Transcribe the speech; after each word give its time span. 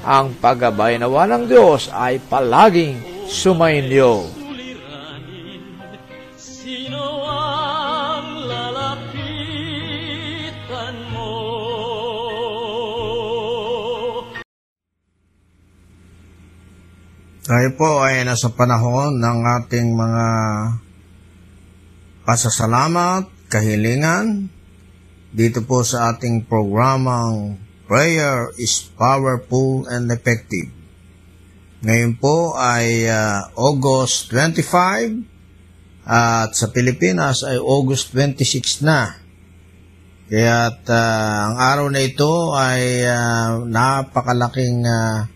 ang 0.00 0.32
paggabay 0.40 0.96
nawa 0.96 1.28
ng 1.28 1.44
Diyos 1.48 1.92
ay 1.92 2.20
palaging 2.24 3.28
sumainyo. 3.28 4.24
Sino 6.40 7.04
ang 7.28 8.48
lalapitan 8.48 9.34
mo? 11.12 11.32
Tayo 17.44 17.68
po 17.76 18.00
ay 18.00 18.24
nasa 18.24 18.48
panahon 18.52 19.20
ng 19.20 19.38
ating 19.62 19.92
mga 19.92 20.26
pasasalamat, 22.24 23.26
kahilingan, 23.50 24.48
dito 25.30 25.62
po 25.62 25.86
sa 25.86 26.14
ating 26.14 26.46
programang 26.46 27.69
Prayer 27.90 28.54
is 28.54 28.86
Powerful 28.94 29.82
and 29.90 30.06
Effective. 30.14 30.70
Ngayon 31.82 32.22
po 32.22 32.54
ay 32.54 33.10
uh, 33.10 33.50
August 33.58 34.30
25 34.30 36.06
at 36.06 36.54
sa 36.54 36.70
Pilipinas 36.70 37.42
ay 37.42 37.58
August 37.58 38.14
26 38.14 38.86
na. 38.86 39.18
Kaya 40.30 40.70
uh, 40.70 41.38
ang 41.50 41.56
araw 41.58 41.86
na 41.90 41.98
ito 42.06 42.54
ay 42.54 43.02
uh, 43.10 43.66
napakalaking 43.66 44.86
uh, 44.86 45.26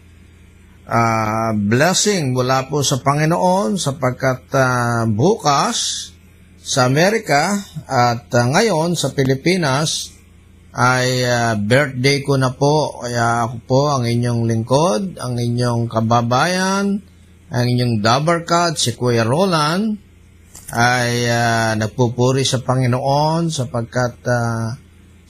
uh, 0.86 1.50
blessing 1.58 2.38
mula 2.38 2.70
po 2.70 2.86
sa 2.86 3.02
Panginoon 3.02 3.82
sapagkat 3.82 4.46
uh, 4.54 5.10
bukas 5.10 6.06
sa 6.62 6.86
Amerika 6.86 7.58
at 7.90 8.30
uh, 8.30 8.46
ngayon 8.46 8.94
sa 8.94 9.10
Pilipinas 9.10 10.13
ay 10.74 11.22
uh, 11.22 11.54
birthday 11.54 12.18
ko 12.26 12.34
na 12.34 12.50
po. 12.50 12.98
Kaya 12.98 13.46
ako 13.46 13.56
po 13.62 13.80
ang 13.94 14.10
inyong 14.10 14.42
lingkod, 14.50 15.22
ang 15.22 15.38
inyong 15.38 15.86
kababayan, 15.86 16.98
ang 17.54 17.64
inyong 17.64 18.02
dabarkad, 18.02 18.74
si 18.74 18.98
Kuya 18.98 19.22
Roland, 19.22 19.94
ay 20.74 21.30
uh, 21.30 21.78
nagpupuri 21.78 22.42
sa 22.42 22.58
Panginoon 22.58 23.54
sapagkat 23.54 24.14
uh, 24.26 24.74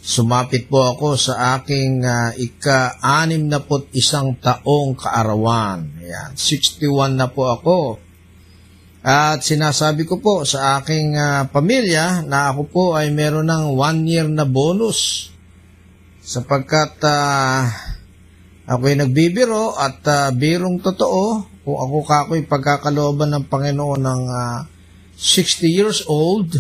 sumapit 0.01 0.65
po 0.73 0.89
ako 0.89 1.21
sa 1.21 1.61
aking 1.61 2.01
uh, 2.01 2.33
ika-anim 2.41 3.45
na 3.45 3.61
pot 3.61 3.93
isang 3.93 4.41
taong 4.41 4.97
kaarawan. 4.97 6.01
Ayan, 6.01 6.33
61 6.33 7.21
na 7.21 7.29
po 7.29 7.53
ako. 7.53 8.01
At 9.05 9.45
sinasabi 9.45 10.09
ko 10.09 10.17
po 10.25 10.49
sa 10.49 10.81
aking 10.81 11.13
uh, 11.21 11.45
pamilya 11.53 12.25
na 12.25 12.49
ako 12.49 12.63
po 12.73 12.85
ay 12.97 13.13
meron 13.13 13.53
ng 13.53 13.77
one 13.77 14.09
year 14.09 14.25
na 14.25 14.49
bonus 14.49 15.34
sapagkat 16.25 16.97
uh, 17.05 17.69
ako'y 18.65 18.97
nagbibiro 18.97 19.77
at 19.77 20.01
uh, 20.09 20.33
birong 20.33 20.81
totoo 20.81 21.45
kung 21.61 21.77
ako 21.77 21.97
kako'y 22.01 22.49
pagkakalooban 22.49 23.29
ng 23.37 23.45
Panginoon 23.53 24.01
ng 24.01 24.23
uh, 24.29 24.61
60 25.15 25.69
years 25.69 26.01
old, 26.09 26.57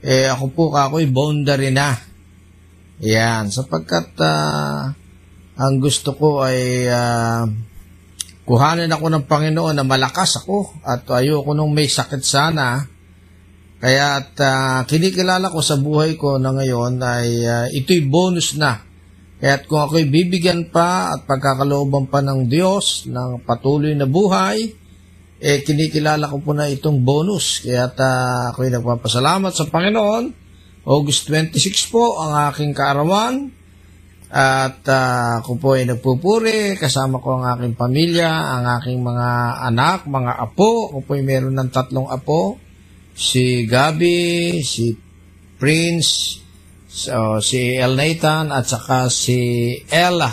eh 0.00 0.26
ako 0.26 0.44
po 0.56 0.64
kako'y 0.72 1.06
boundary 1.12 1.70
na. 1.70 1.92
Yan, 3.04 3.52
sapagkat 3.52 4.16
uh, 4.20 4.92
ang 5.60 5.74
gusto 5.76 6.16
ko 6.16 6.40
ay 6.40 6.88
uh, 6.88 7.44
kuhanin 8.48 8.92
ako 8.92 9.06
ng 9.12 9.24
Panginoon 9.28 9.76
na 9.76 9.84
malakas 9.84 10.40
ako 10.40 10.80
at 10.84 11.04
ayoko 11.04 11.52
nung 11.52 11.76
may 11.76 11.88
sakit 11.88 12.24
sana 12.24 12.84
kaya 13.80 14.20
at 14.20 14.36
uh, 14.36 14.84
kinikilala 14.84 15.48
ko 15.48 15.64
sa 15.64 15.80
buhay 15.80 16.20
ko 16.20 16.36
na 16.36 16.52
ngayon 16.52 17.00
ay 17.00 17.28
uh, 17.48 17.66
ito'y 17.72 18.04
bonus 18.12 18.60
na. 18.60 18.76
Kaya 19.40 19.64
kung 19.64 19.80
ako'y 19.80 20.04
bibigyan 20.04 20.68
pa 20.68 21.16
at 21.16 21.24
pagkakalooban 21.24 22.12
pa 22.12 22.20
ng 22.20 22.44
Diyos 22.44 23.08
ng 23.08 23.40
patuloy 23.40 23.96
na 23.96 24.04
buhay, 24.04 24.68
eh 25.40 25.64
kinikilala 25.64 26.28
ko 26.28 26.44
po 26.44 26.52
na 26.52 26.68
itong 26.68 27.00
bonus. 27.00 27.64
Kaya 27.64 27.88
uh, 27.88 28.52
ako'y 28.52 28.68
nagpapasalamat 28.68 29.52
sa 29.56 29.64
Panginoon. 29.72 30.24
August 30.84 31.32
26 31.32 31.88
po 31.88 32.20
ang 32.20 32.52
aking 32.52 32.76
kaarawan. 32.76 33.48
At 34.28 34.84
uh, 34.84 35.40
ako 35.40 35.56
po 35.56 35.68
ay 35.80 35.88
nagpupuri, 35.88 36.76
kasama 36.76 37.16
ko 37.16 37.40
ang 37.40 37.56
aking 37.56 37.80
pamilya, 37.80 38.28
ang 38.28 38.64
aking 38.76 39.00
mga 39.00 39.28
anak, 39.72 40.04
mga 40.04 40.36
apo. 40.36 40.92
Ako 40.92 41.00
po 41.00 41.16
ay 41.16 41.24
meron 41.24 41.56
ng 41.56 41.72
tatlong 41.72 42.12
apo 42.12 42.69
si 43.20 43.68
Gabi, 43.68 44.56
si 44.64 44.96
Prince, 45.60 46.40
so, 46.88 47.44
si 47.44 47.76
El 47.76 47.92
Nathan 47.92 48.48
at 48.48 48.64
saka 48.64 49.12
si 49.12 49.76
Ella 49.92 50.32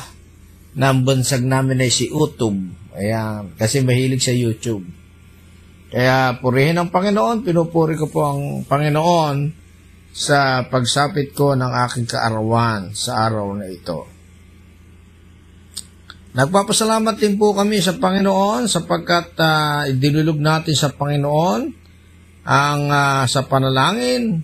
na 0.80 0.96
ang 0.96 1.04
bansag 1.04 1.44
namin 1.44 1.84
ay 1.84 1.92
si 1.92 2.08
Utub. 2.08 2.56
Ayan, 2.96 3.52
kasi 3.60 3.84
mahilig 3.84 4.24
sa 4.24 4.32
YouTube. 4.32 4.88
Kaya 5.92 6.40
purihin 6.40 6.80
ang 6.80 6.88
Panginoon, 6.88 7.44
pinupuri 7.44 8.00
ko 8.00 8.08
po 8.08 8.24
ang 8.24 8.64
Panginoon 8.64 9.68
sa 10.16 10.64
pagsapit 10.66 11.36
ko 11.36 11.54
ng 11.60 11.72
aking 11.86 12.08
kaarawan 12.08 12.96
sa 12.96 13.28
araw 13.28 13.52
na 13.54 13.68
ito. 13.68 14.08
Nagpapasalamat 16.34 17.16
din 17.20 17.36
po 17.36 17.52
kami 17.52 17.82
sa 17.82 17.98
Panginoon 17.98 18.70
sapagkat 18.70 19.34
uh, 19.42 19.90
idinulog 19.90 20.38
natin 20.38 20.76
sa 20.78 20.94
Panginoon 20.94 21.87
ang 22.48 22.88
uh, 22.88 23.28
sa 23.28 23.44
panalangin, 23.44 24.40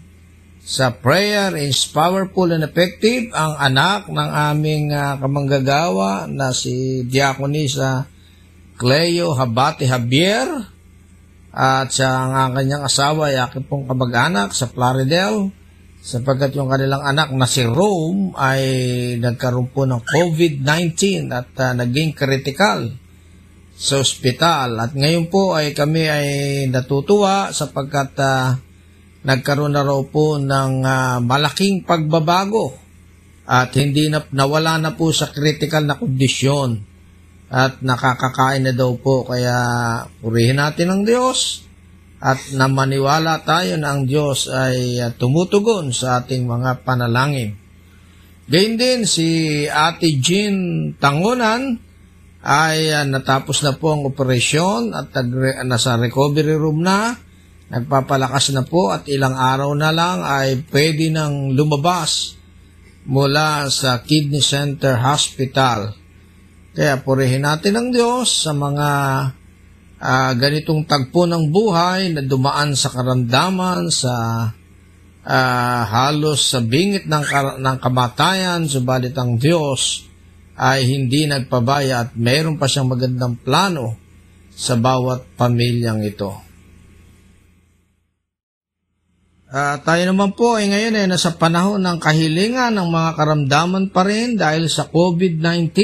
sa 0.59 0.91
prayer 0.91 1.55
is 1.55 1.87
powerful 1.87 2.51
and 2.51 2.67
effective. 2.67 3.31
Ang 3.31 3.53
anak 3.55 4.11
ng 4.11 4.29
aming 4.51 4.91
uh, 4.91 5.15
kamanggagawa 5.23 6.27
na 6.27 6.51
si 6.51 7.07
Diakonisa 7.07 8.11
Cleo 8.75 9.31
Habate 9.31 9.87
Javier 9.87 10.51
at 11.53 11.87
sa 11.95 12.27
ang 12.27 12.51
kanyang 12.51 12.83
asawa 12.83 13.31
ay 13.31 13.39
aking 13.39 13.71
pong 13.71 13.87
kamag-anak 13.87 14.51
sa 14.51 14.67
Plaridel. 14.67 15.55
Sapagkat 16.03 16.59
yung 16.59 16.67
kanilang 16.67 16.99
anak 16.99 17.31
na 17.31 17.47
si 17.47 17.63
Rome 17.63 18.35
ay 18.35 18.63
nagkaroon 19.23 19.71
po 19.71 19.87
ng 19.87 20.03
COVID-19 20.03 21.31
at 21.31 21.55
uh, 21.55 21.71
naging 21.71 22.11
critical 22.11 22.91
sa 23.83 23.99
ospital. 23.99 24.79
At 24.79 24.95
ngayon 24.95 25.27
po 25.27 25.51
ay 25.59 25.75
kami 25.75 26.07
ay 26.07 26.27
natutuwa 26.71 27.51
sapagkat 27.51 28.15
uh, 28.15 28.55
nagkaroon 29.27 29.75
na 29.75 29.83
raw 29.83 29.99
po 30.07 30.39
ng 30.39 30.73
uh, 30.87 31.19
malaking 31.19 31.83
pagbabago 31.83 32.79
at 33.43 33.75
hindi 33.75 34.07
na 34.07 34.23
nawala 34.31 34.79
na 34.79 34.95
po 34.95 35.11
sa 35.11 35.27
critical 35.35 35.83
na 35.83 35.99
kondisyon 35.99 36.79
at 37.51 37.83
nakakakain 37.83 38.63
na 38.63 38.71
daw 38.71 38.95
po 38.95 39.27
kaya 39.27 39.51
purihin 40.23 40.63
natin 40.63 40.87
ang 40.87 41.03
Diyos 41.03 41.67
at 42.23 42.39
na 42.55 42.71
maniwala 42.71 43.43
tayo 43.43 43.75
na 43.75 43.99
ang 43.99 44.07
Diyos 44.07 44.47
ay 44.47 45.03
uh, 45.03 45.11
tumutugon 45.11 45.91
sa 45.91 46.23
ating 46.23 46.47
mga 46.47 46.87
panalangin. 46.87 47.59
Gayun 48.47 48.79
din 48.79 49.03
si 49.03 49.27
Ate 49.67 50.07
Jean 50.23 50.55
Tangunan 50.95 51.82
ay 52.43 52.91
uh, 52.91 53.07
natapos 53.07 53.63
na 53.63 53.71
po 53.71 53.95
ang 53.95 54.03
operasyon 54.03 54.91
at 54.91 55.15
nag- 55.15 55.63
nasa 55.63 55.95
recovery 55.95 56.59
room 56.59 56.83
na, 56.83 57.15
nagpapalakas 57.71 58.51
na 58.51 58.67
po 58.67 58.91
at 58.91 59.07
ilang 59.07 59.33
araw 59.33 59.71
na 59.73 59.95
lang 59.95 60.19
ay 60.21 60.67
pwede 60.67 61.07
nang 61.07 61.55
lumabas 61.55 62.35
mula 63.07 63.71
sa 63.71 64.03
Kidney 64.03 64.43
Center 64.43 64.99
Hospital. 64.99 65.95
Kaya 66.75 66.99
purihin 66.99 67.47
natin 67.47 67.79
ang 67.79 67.89
Diyos 67.95 68.43
sa 68.43 68.51
mga 68.51 68.89
uh, 70.03 70.31
ganitong 70.35 70.83
tagpo 70.83 71.23
ng 71.23 71.47
buhay 71.47 72.11
na 72.11 72.21
dumaan 72.27 72.75
sa 72.75 72.91
karamdaman, 72.91 73.87
sa 73.87 74.13
uh, 75.23 75.81
halos 75.87 76.51
sa 76.51 76.59
bingit 76.59 77.07
ng, 77.07 77.23
ng 77.63 77.77
kamatayan, 77.79 78.67
subalit 78.67 79.15
ang 79.15 79.39
Diyos 79.39 80.11
ay 80.63 80.87
hindi 80.87 81.27
nagpabaya 81.27 82.07
at 82.07 82.09
mayroon 82.15 82.55
pa 82.55 82.71
siyang 82.71 82.87
magandang 82.87 83.35
plano 83.35 83.99
sa 84.55 84.79
bawat 84.79 85.35
pamilyang 85.35 85.99
ito. 86.07 86.31
Uh, 89.53 89.77
tayo 89.85 90.01
naman 90.09 90.33
po 90.33 90.57
ay 90.57 90.71
ngayon 90.71 90.97
ay 90.97 91.05
nasa 91.05 91.35
panahon 91.35 91.83
ng 91.83 91.99
kahilingan 92.01 92.73
ng 92.73 92.89
mga 92.89 93.11
karamdaman 93.13 93.85
pa 93.93 94.01
rin 94.07 94.33
dahil 94.39 94.65
sa 94.65 94.89
COVID-19. 94.89 95.77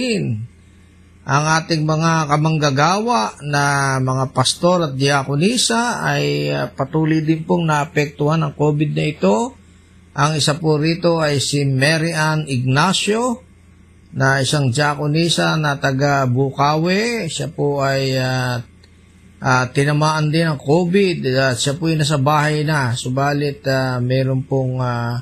Ang 1.30 1.46
ating 1.62 1.86
mga 1.86 2.34
kamanggagawa 2.34 3.38
na 3.46 3.96
mga 4.02 4.34
pastor 4.34 4.90
at 4.90 4.94
diakonisa 4.98 6.02
ay 6.02 6.50
uh, 6.50 6.74
patuloy 6.74 7.22
din 7.22 7.46
pong 7.46 7.70
naapektuhan 7.70 8.42
ng 8.48 8.54
COVID 8.58 8.92
na 8.96 9.06
ito. 9.06 9.54
Ang 10.18 10.42
isa 10.42 10.58
po 10.58 10.82
rito 10.82 11.22
ay 11.22 11.38
si 11.38 11.62
Mary 11.68 12.10
Ann 12.10 12.50
Ignacio, 12.50 13.49
na 14.10 14.42
isang 14.42 14.74
diakonisa 14.74 15.54
na 15.62 15.78
taga 15.78 16.26
Bukawi. 16.26 17.30
Siya 17.30 17.54
po 17.54 17.82
ay 17.86 18.18
uh, 18.18 18.58
uh, 19.42 19.66
tinamaan 19.70 20.34
din 20.34 20.50
ng 20.50 20.60
COVID. 20.62 21.18
Uh, 21.30 21.54
siya 21.54 21.78
po 21.78 21.90
ay 21.90 21.98
nasa 22.00 22.18
bahay 22.18 22.66
na. 22.66 22.98
Subalit 22.98 23.62
uh, 23.70 24.02
meron 24.02 24.42
pong 24.46 24.82
uh, 24.82 25.22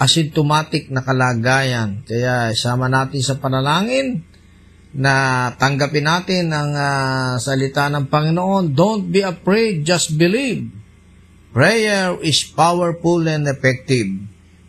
asymptomatic 0.00 0.88
na 0.88 1.04
kalagayan. 1.04 2.00
Kaya 2.08 2.56
sama 2.56 2.88
natin 2.88 3.20
sa 3.20 3.36
panalangin 3.36 4.24
na 4.92 5.48
tanggapin 5.56 6.04
natin 6.04 6.52
ang 6.52 6.72
uh, 6.72 7.36
salita 7.36 7.92
ng 7.92 8.08
Panginoon. 8.08 8.72
Don't 8.72 9.12
be 9.12 9.20
afraid, 9.20 9.84
just 9.84 10.16
believe. 10.16 10.68
Prayer 11.52 12.16
is 12.24 12.48
powerful 12.48 13.28
and 13.28 13.44
effective. 13.44 14.08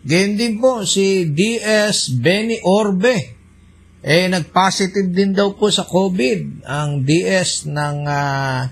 Ganyan 0.03 0.35
din 0.35 0.53
po 0.59 0.83
si 0.83 1.31
D.S. 1.31 2.11
Benny 2.11 2.59
Orbe 2.59 3.42
eh 4.03 4.27
nag-positive 4.27 5.07
din 5.15 5.31
daw 5.31 5.55
po 5.55 5.71
sa 5.71 5.87
COVID 5.87 6.67
ang 6.67 7.07
DS 7.07 7.71
ng 7.71 7.97
uh, 8.03 8.67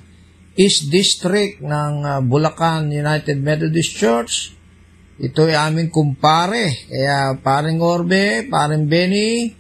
East 0.60 0.92
District 0.92 1.64
ng 1.64 1.94
uh, 2.04 2.20
Bulacan 2.20 2.92
United 2.92 3.40
Methodist 3.40 3.96
Church. 3.96 4.52
Ito 5.16 5.48
ay 5.48 5.56
aming 5.56 5.88
kumpare. 5.88 6.84
Kaya 6.84 7.40
paring 7.40 7.80
Orbe, 7.80 8.44
paring 8.52 8.92
Benny, 8.92 9.56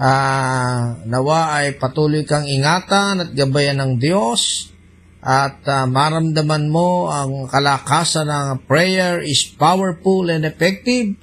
uh, 0.00 1.04
nawa 1.04 1.60
ay 1.60 1.76
patuloy 1.76 2.24
kang 2.24 2.48
ingatan 2.48 3.20
at 3.20 3.30
gabayan 3.36 3.84
ng 3.84 3.92
Diyos 4.00 4.72
at 5.20 5.60
uh, 5.68 5.84
maramdaman 5.84 6.72
mo 6.72 7.12
ang 7.12 7.44
kalakasan 7.52 8.32
ng 8.32 8.64
prayer 8.64 9.20
is 9.20 9.44
powerful 9.44 10.32
and 10.32 10.48
effective 10.48 11.20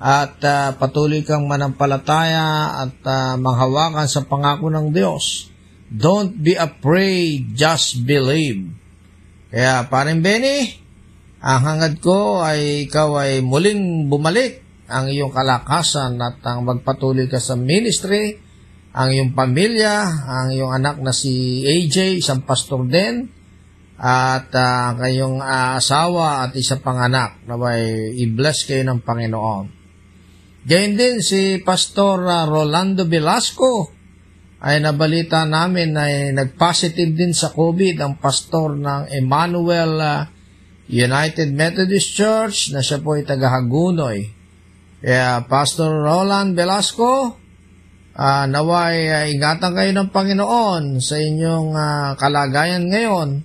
at 0.00 0.40
uh, 0.40 0.72
patuloy 0.80 1.20
kang 1.20 1.44
manampalataya 1.44 2.80
at 2.88 2.96
uh, 3.04 3.36
manghawakan 3.36 4.08
sa 4.08 4.24
pangako 4.24 4.72
ng 4.72 4.96
Diyos. 4.96 5.52
Don't 5.92 6.40
be 6.40 6.56
afraid, 6.56 7.52
just 7.52 8.00
believe. 8.08 8.72
Kaya 9.52 9.84
parin 9.92 10.24
Benny, 10.24 10.72
ang 11.44 11.60
hangad 11.60 12.00
ko 12.00 12.40
ay 12.40 12.88
ikaw 12.88 13.20
ay 13.20 13.44
muling 13.44 14.08
bumalik 14.08 14.64
ang 14.88 15.12
iyong 15.12 15.36
kalakasan 15.36 16.16
at 16.16 16.40
ang 16.48 16.64
magpatuloy 16.64 17.28
ka 17.28 17.36
sa 17.36 17.60
ministry, 17.60 18.40
ang 18.96 19.08
iyong 19.12 19.36
pamilya, 19.36 20.08
ang 20.24 20.48
iyong 20.56 20.72
anak 20.72 20.96
na 21.04 21.12
si 21.12 21.62
AJ, 21.62 22.24
isang 22.24 22.42
pastor 22.42 22.88
din, 22.88 23.28
at 24.00 24.48
uh, 24.48 24.96
kayong 24.96 25.44
uh, 25.44 25.76
asawa 25.76 26.48
at 26.48 26.56
isa 26.56 26.80
pang 26.80 26.96
anak 26.96 27.44
na 27.44 27.60
may 27.60 28.16
i-bless 28.16 28.64
kayo 28.64 28.80
ng 28.88 29.04
Panginoon. 29.04 29.79
Gayun 30.60 30.92
din 30.92 31.24
si 31.24 31.56
Pastor 31.64 32.20
uh, 32.28 32.44
Rolando 32.44 33.08
Velasco 33.08 33.96
ay 34.60 34.76
nabalita 34.84 35.48
namin 35.48 35.96
ay 35.96 36.36
nag-positive 36.36 37.16
din 37.16 37.32
sa 37.32 37.48
COVID 37.48 37.96
ang 37.96 38.20
pastor 38.20 38.76
ng 38.76 39.08
Emmanuel 39.08 39.92
uh, 39.96 40.28
United 40.84 41.48
Methodist 41.56 42.12
Church 42.12 42.76
na 42.76 42.84
siya 42.84 43.00
po 43.00 43.16
ay 43.16 43.24
taga-Hagunoy. 43.24 44.18
Kaya 45.00 45.48
Pastor 45.48 46.04
Roland 46.04 46.52
Velasco, 46.52 47.40
uh, 48.20 48.44
naway 48.44 49.08
uh, 49.08 49.24
ingatan 49.32 49.72
kayo 49.72 49.96
ng 49.96 50.12
Panginoon 50.12 51.00
sa 51.00 51.16
inyong 51.16 51.72
uh, 51.72 52.08
kalagayan 52.20 52.84
ngayon 52.84 53.40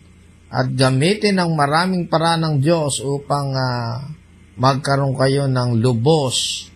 at 0.51 0.67
gamitin 0.75 1.39
ang 1.39 1.55
maraming 1.55 2.11
paraan 2.11 2.43
ng 2.43 2.55
Diyos 2.59 2.99
upang 2.99 3.55
uh, 3.55 4.03
magkaroon 4.59 5.15
kayo 5.15 5.47
ng 5.47 5.79
lubos 5.79 6.74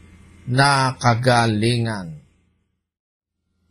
na 0.49 0.97
kagalingan. 0.97 2.17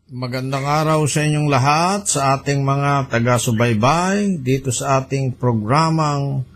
Magandang 0.09 0.63
araw 0.63 1.05
sa 1.11 1.27
inyong 1.27 1.51
lahat, 1.51 2.07
sa 2.07 2.39
ating 2.39 2.63
mga 2.63 3.11
taga-subaybay, 3.11 4.39
dito 4.39 4.71
sa 4.71 5.03
ating 5.03 5.35
programang 5.35 6.47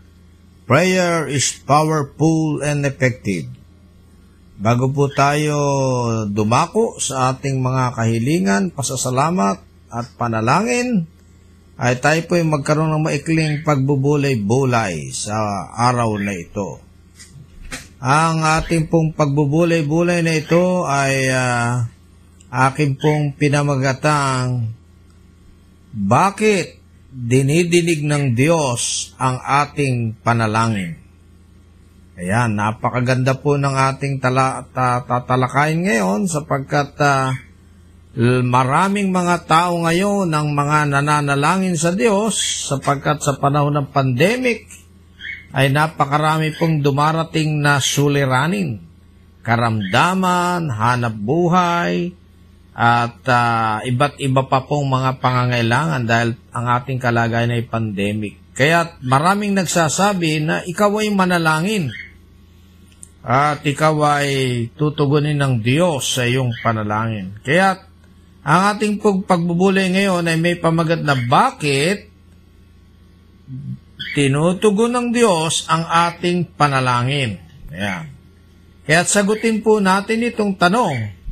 Prayer 0.63 1.27
is 1.27 1.51
Powerful 1.67 2.63
and 2.63 2.87
Effective. 2.87 3.51
Bago 4.55 4.87
po 4.95 5.11
tayo 5.11 5.59
dumako 6.31 7.03
sa 7.03 7.35
ating 7.35 7.59
mga 7.59 7.91
kahilingan, 7.91 8.63
pasasalamat 8.71 9.59
at 9.91 10.07
panalangin, 10.15 11.03
ay 11.75 11.99
tayo 11.99 12.23
po 12.31 12.39
ay 12.39 12.47
magkaroon 12.47 12.95
ng 12.95 13.05
maikling 13.11 13.59
pagbubulay-bulay 13.67 15.11
sa 15.11 15.67
araw 15.75 16.15
na 16.15 16.31
ito. 16.31 16.92
Ang 18.03 18.43
ating 18.43 18.91
pong 18.91 19.15
pagbubulay-bulay 19.15 20.27
na 20.27 20.35
ito 20.35 20.83
ay 20.83 21.31
uh, 21.31 21.87
aking 22.51 22.99
pong 22.99 23.31
pinamagatang 23.39 24.75
bakit 25.95 26.83
dinidinig 27.07 28.03
ng 28.03 28.35
Diyos 28.35 29.13
ang 29.15 29.39
ating 29.39 30.19
panalangin. 30.19 30.99
Ayan, 32.19 32.59
napakaganda 32.59 33.39
po 33.39 33.55
ng 33.55 33.71
ating 33.71 34.19
tala, 34.19 34.67
tatalakayin 34.75 35.87
ngayon 35.87 36.27
sapagkat 36.27 36.99
uh, 36.99 37.31
maraming 38.43 39.15
mga 39.15 39.47
tao 39.47 39.79
ngayon 39.79 40.27
ang 40.27 40.51
mga 40.51 40.91
nananalangin 40.91 41.79
sa 41.79 41.95
Diyos 41.95 42.67
sapagkat 42.67 43.23
sa 43.23 43.39
panahon 43.39 43.79
ng 43.79 43.95
pandemic, 43.95 44.82
ay 45.53 45.69
napakarami 45.69 46.57
pong 46.57 46.81
dumarating 46.81 47.61
na 47.61 47.77
suliranin, 47.77 48.81
karamdaman, 49.45 50.73
hanap 50.73 51.13
buhay, 51.13 52.17
at 52.73 53.21
uh, 53.29 53.85
iba't 53.85 54.17
iba 54.17 54.49
pa 54.49 54.65
pong 54.65 54.89
mga 54.89 55.21
pangangailangan 55.21 56.09
dahil 56.09 56.33
ang 56.49 56.65
ating 56.81 56.97
kalagayan 56.97 57.53
ay 57.53 57.69
pandemic. 57.69 58.41
Kaya 58.57 58.97
maraming 59.05 59.53
nagsasabi 59.53 60.41
na 60.41 60.65
ikaw 60.65 61.01
ay 61.01 61.13
manalangin 61.13 61.93
at 63.21 63.61
ikaw 63.61 64.19
ay 64.19 64.29
tutugunin 64.73 65.37
ng 65.37 65.61
Diyos 65.61 66.17
sa 66.17 66.25
iyong 66.25 66.49
panalangin. 66.65 67.37
Kaya 67.45 67.77
ang 68.41 68.61
ating 68.73 68.99
pagbubulay 68.99 69.93
ngayon 69.93 70.25
ay 70.25 70.37
may 70.41 70.57
pamagat 70.57 71.05
na 71.05 71.13
bakit 71.13 72.09
tinutugon 74.13 74.93
ng 74.93 75.07
Diyos 75.09 75.65
ang 75.67 75.83
ating 75.85 76.53
panalangin. 76.53 77.41
Ayan. 77.73 78.13
Kaya't 78.85 79.09
sagutin 79.09 79.65
po 79.65 79.81
natin 79.81 80.27
itong 80.27 80.53
tanong. 80.59 81.23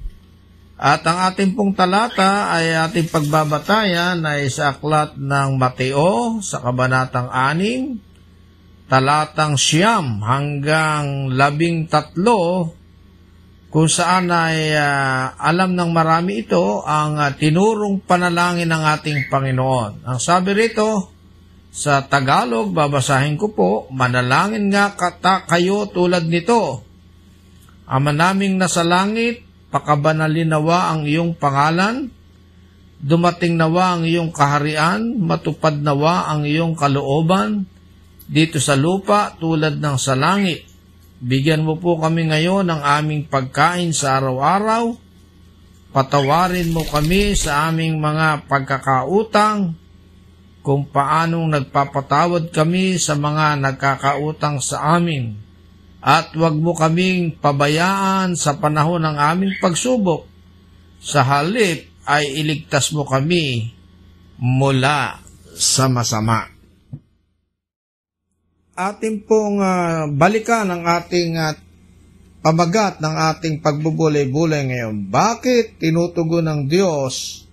At 0.82 1.06
ang 1.06 1.30
ating 1.30 1.54
pong 1.54 1.78
talata 1.78 2.50
ay 2.58 2.74
ating 2.74 3.14
pagbabatayan 3.14 4.18
ay 4.26 4.50
sa 4.50 4.74
aklat 4.74 5.14
ng 5.14 5.62
Mateo 5.62 6.42
sa 6.42 6.58
Kabanatang 6.58 7.30
6, 7.30 8.90
talatang 8.90 9.62
siyam 9.62 10.26
hanggang 10.26 11.30
labing 11.30 11.86
tatlo 11.86 12.74
kung 13.72 13.88
saan 13.88 14.34
ay 14.34 14.74
uh, 14.76 15.38
alam 15.40 15.78
ng 15.78 15.96
marami 15.96 16.44
ito 16.44 16.84
ang 16.84 17.16
uh, 17.16 17.32
tinurong 17.32 18.04
panalangin 18.04 18.68
ng 18.68 18.84
ating 19.00 19.32
Panginoon. 19.32 20.04
Ang 20.04 20.20
sabi 20.20 20.52
rito, 20.52 21.11
sa 21.72 22.04
Tagalog, 22.04 22.76
babasahin 22.76 23.40
ko 23.40 23.56
po, 23.56 23.72
manalangin 23.96 24.68
nga 24.68 24.92
kata 24.92 25.48
kayo 25.48 25.88
tulad 25.88 26.28
nito. 26.28 26.84
Ama 27.88 28.12
naming 28.12 28.60
nasa 28.60 28.84
langit, 28.84 29.48
pakabanalin 29.72 30.52
nawa 30.52 30.92
ang 30.92 31.08
iyong 31.08 31.32
pangalan, 31.40 32.12
dumating 33.00 33.56
nawa 33.56 33.96
ang 33.96 34.04
iyong 34.04 34.36
kaharian, 34.36 35.16
matupad 35.16 35.80
nawa 35.80 36.28
ang 36.28 36.44
iyong 36.44 36.76
kalooban, 36.76 37.64
dito 38.28 38.60
sa 38.60 38.76
lupa 38.76 39.32
tulad 39.40 39.80
ng 39.80 39.96
sa 39.96 40.16
langit. 40.20 40.68
Bigyan 41.24 41.64
mo 41.64 41.80
po 41.80 41.96
kami 42.00 42.32
ngayon 42.36 42.68
ng 42.68 42.82
aming 42.84 43.32
pagkain 43.32 43.96
sa 43.96 44.20
araw-araw, 44.20 44.92
patawarin 45.96 46.68
mo 46.72 46.84
kami 46.84 47.32
sa 47.36 47.72
aming 47.72 47.96
mga 47.96 48.48
pagkakautang, 48.52 49.81
kung 50.62 50.86
paanong 50.86 51.58
nagpapatawad 51.58 52.54
kami 52.54 53.02
sa 53.02 53.18
mga 53.18 53.58
nagkakautang 53.58 54.62
sa 54.62 54.98
amin 54.98 55.34
at 56.02 56.34
huwag 56.34 56.58
mo 56.58 56.74
kaming 56.74 57.38
pabayaan 57.38 58.34
sa 58.34 58.58
panahon 58.58 59.06
ng 59.06 59.18
aming 59.22 59.54
pagsubok. 59.62 60.26
Sa 61.02 61.22
halip 61.22 61.86
ay 62.06 62.42
iligtas 62.42 62.94
mo 62.94 63.06
kami 63.06 63.74
mula 64.42 65.22
sa 65.54 65.86
masama. 65.90 66.50
Ating 68.74 69.26
pong 69.30 69.62
uh, 69.62 70.10
balikan 70.10 70.70
ang 70.74 70.86
ating 70.90 71.38
uh, 71.38 71.54
pamagat 72.42 72.98
ng 72.98 73.16
ating 73.34 73.62
pagbubulay-bulay 73.62 74.74
ngayon. 74.74 75.10
Bakit 75.10 75.78
tinutugon 75.78 76.50
ng 76.50 76.62
Diyos 76.66 77.46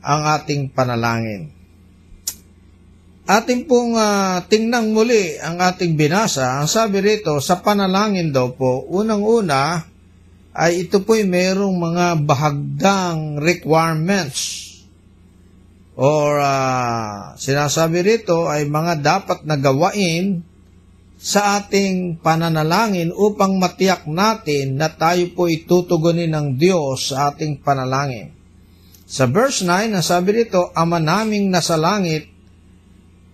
ang 0.00 0.24
ating 0.32 0.72
panalangin? 0.72 1.61
Ating 3.22 3.70
pong 3.70 3.94
uh, 3.94 4.42
tingnan 4.50 4.90
muli 4.90 5.38
ang 5.38 5.62
ating 5.62 5.94
binasa. 5.94 6.58
Ang 6.58 6.66
sabi 6.66 6.98
rito, 6.98 7.38
sa 7.38 7.62
panalangin 7.62 8.34
daw 8.34 8.50
po, 8.50 8.82
unang-una 8.90 9.86
ay 10.52 10.84
ito 10.84 11.06
po'y 11.06 11.22
merong 11.22 11.78
mga 11.78 12.06
bahagdang 12.26 13.38
requirements 13.38 14.74
or 15.94 16.42
uh, 16.42 17.38
sinasabi 17.38 18.02
rito 18.02 18.50
ay 18.50 18.66
mga 18.66 18.94
dapat 19.00 19.44
na 19.46 19.54
gawain 19.54 20.42
sa 21.22 21.62
ating 21.62 22.18
pananalangin 22.18 23.14
upang 23.14 23.54
matiyak 23.54 24.02
natin 24.10 24.74
na 24.74 24.90
tayo 24.90 25.30
po 25.30 25.46
itutugunin 25.46 26.34
ng 26.34 26.58
Diyos 26.58 27.14
sa 27.14 27.30
ating 27.30 27.62
panalangin. 27.62 28.34
Sa 29.06 29.30
verse 29.30 29.62
9, 29.62 29.92
nasabi 29.92 30.42
rito, 30.42 30.72
Ama 30.74 30.98
naming 30.98 31.52
nasa 31.52 31.78
langit, 31.78 32.31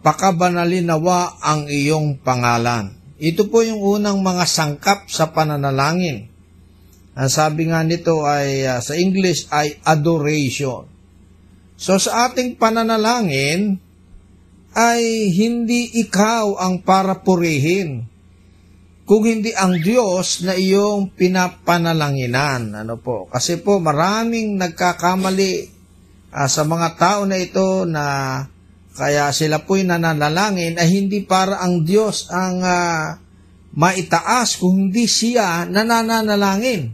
pakabanalinawa 0.02 1.42
ang 1.42 1.66
iyong 1.66 2.22
pangalan. 2.22 2.94
Ito 3.18 3.50
po 3.50 3.66
yung 3.66 3.82
unang 3.82 4.22
mga 4.22 4.46
sangkap 4.46 5.10
sa 5.10 5.34
pananalangin. 5.34 6.30
Ang 7.18 7.30
sabi 7.30 7.66
nga 7.66 7.82
nito 7.82 8.22
ay 8.22 8.62
uh, 8.62 8.78
sa 8.78 8.94
English 8.94 9.50
ay 9.50 9.74
adoration. 9.82 10.86
So 11.74 11.98
sa 11.98 12.30
ating 12.30 12.54
pananalangin 12.62 13.82
ay 14.78 15.34
hindi 15.34 15.98
ikaw 15.98 16.62
ang 16.62 16.86
para 16.86 17.18
purihin, 17.18 18.06
kung 19.08 19.24
hindi 19.24 19.56
ang 19.56 19.80
Diyos 19.80 20.44
na 20.44 20.52
iyong 20.52 21.16
pinapanalanginan. 21.16 22.76
Ano 22.76 23.00
po? 23.00 23.26
Kasi 23.32 23.58
po 23.58 23.80
maraming 23.80 24.60
nagkakamali 24.60 25.52
uh, 26.30 26.46
sa 26.46 26.62
mga 26.62 26.88
tao 26.94 27.20
na 27.24 27.40
ito 27.40 27.88
na 27.88 28.04
kaya 28.98 29.30
sila 29.30 29.62
po'y 29.62 29.86
nananalangin 29.86 30.74
ay 30.74 30.88
hindi 30.90 31.22
para 31.22 31.62
ang 31.62 31.86
Diyos 31.86 32.26
ang 32.34 32.58
uh, 32.58 33.14
maitaas 33.78 34.58
kung 34.58 34.90
hindi 34.90 35.06
siya 35.06 35.70
nananalangin. 35.70 36.90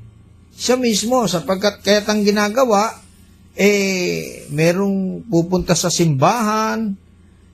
Siya 0.53 0.77
mismo 0.77 1.25
sapagkat 1.25 1.81
kaya't 1.81 2.07
ang 2.13 2.21
ginagawa 2.21 3.01
eh 3.57 4.45
merong 4.53 5.25
pupunta 5.27 5.73
sa 5.73 5.89
simbahan 5.89 6.93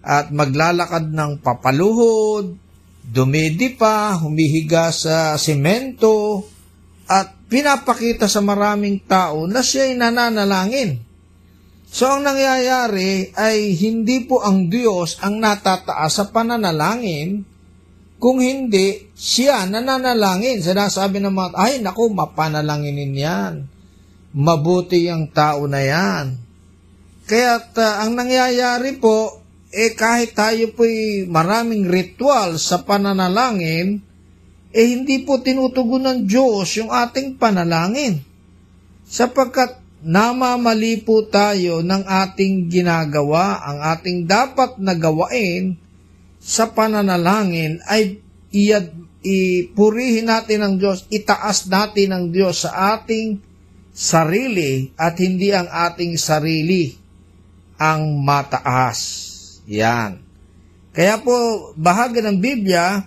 at 0.00 0.33
maglalakad 0.33 1.12
ng 1.12 1.45
papaluhod, 1.45 2.57
dumidi 3.04 3.76
pa, 3.76 4.16
humihiga 4.16 4.88
sa 4.90 5.37
semento 5.37 6.42
at 7.04 7.37
pinapakita 7.52 8.25
sa 8.25 8.40
maraming 8.40 9.02
tao 9.04 9.45
na 9.45 9.61
siya'y 9.61 9.99
nananalangin. 9.99 11.09
So 11.90 12.06
ang 12.06 12.23
nangyayari 12.23 13.35
ay 13.35 13.75
hindi 13.75 14.23
po 14.23 14.38
ang 14.47 14.70
Diyos 14.70 15.18
ang 15.18 15.42
natataas 15.42 16.11
sa 16.14 16.25
pananalangin, 16.30 17.50
kung 18.20 18.38
hindi 18.38 19.11
siya 19.16 19.64
nananalangin. 19.66 20.61
Sinasabi 20.61 21.18
ng 21.18 21.32
mga, 21.32 21.50
ay 21.56 21.80
naku, 21.80 22.12
mapanalanginin 22.12 23.16
yan. 23.16 23.54
Mabuti 24.37 25.09
ang 25.11 25.32
tao 25.32 25.64
na 25.66 25.80
yan. 25.80 26.37
Kaya 27.25 27.59
uh, 27.59 27.94
ang 28.04 28.14
nangyayari 28.14 29.00
po, 29.00 29.40
eh 29.73 29.97
kahit 29.97 30.37
tayo 30.37 30.70
po'y 30.76 31.26
maraming 31.26 31.88
ritual 31.88 32.61
sa 32.61 32.85
pananalangin, 32.85 34.04
eh 34.70 34.87
hindi 34.87 35.25
po 35.25 35.40
tinutugon 35.42 36.06
ng 36.06 36.18
Diyos 36.28 36.76
yung 36.78 36.92
ating 36.92 37.40
panalangin. 37.40 38.20
Sapagkat 39.09 39.80
namamali 40.00 41.04
po 41.04 41.25
tayo 41.28 41.85
ng 41.85 42.02
ating 42.04 42.73
ginagawa, 42.73 43.61
ang 43.64 43.78
ating 43.97 44.25
dapat 44.25 44.80
na 44.80 44.97
gawain 44.97 45.76
sa 46.40 46.73
pananalangin 46.73 47.85
ay 47.85 48.21
iyad, 48.49 48.92
ipurihin 49.21 50.33
natin 50.33 50.64
ng 50.64 50.75
Diyos, 50.80 51.04
itaas 51.12 51.69
natin 51.69 52.16
ng 52.16 52.25
Diyos 52.33 52.64
sa 52.64 52.97
ating 52.97 53.40
sarili 53.92 54.88
at 54.97 55.21
hindi 55.21 55.52
ang 55.52 55.69
ating 55.69 56.16
sarili 56.16 56.97
ang 57.76 58.25
mataas. 58.25 58.99
Yan. 59.69 60.21
Kaya 60.90 61.21
po, 61.21 61.71
bahagi 61.78 62.25
ng 62.25 62.40
Biblia, 62.40 63.04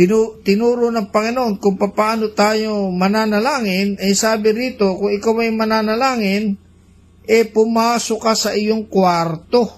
tinu, 0.00 0.40
tinuro 0.40 0.88
ng 0.88 1.12
Panginoon 1.12 1.60
kung 1.60 1.76
paano 1.76 2.32
tayo 2.32 2.88
mananalangin, 2.88 4.00
eh 4.00 4.16
sabi 4.16 4.48
rito, 4.56 4.96
kung 4.96 5.12
ikaw 5.12 5.44
ay 5.44 5.52
mananalangin, 5.52 6.56
eh 7.28 7.44
pumasok 7.44 8.16
ka 8.16 8.32
sa 8.32 8.56
iyong 8.56 8.88
kwarto 8.88 9.68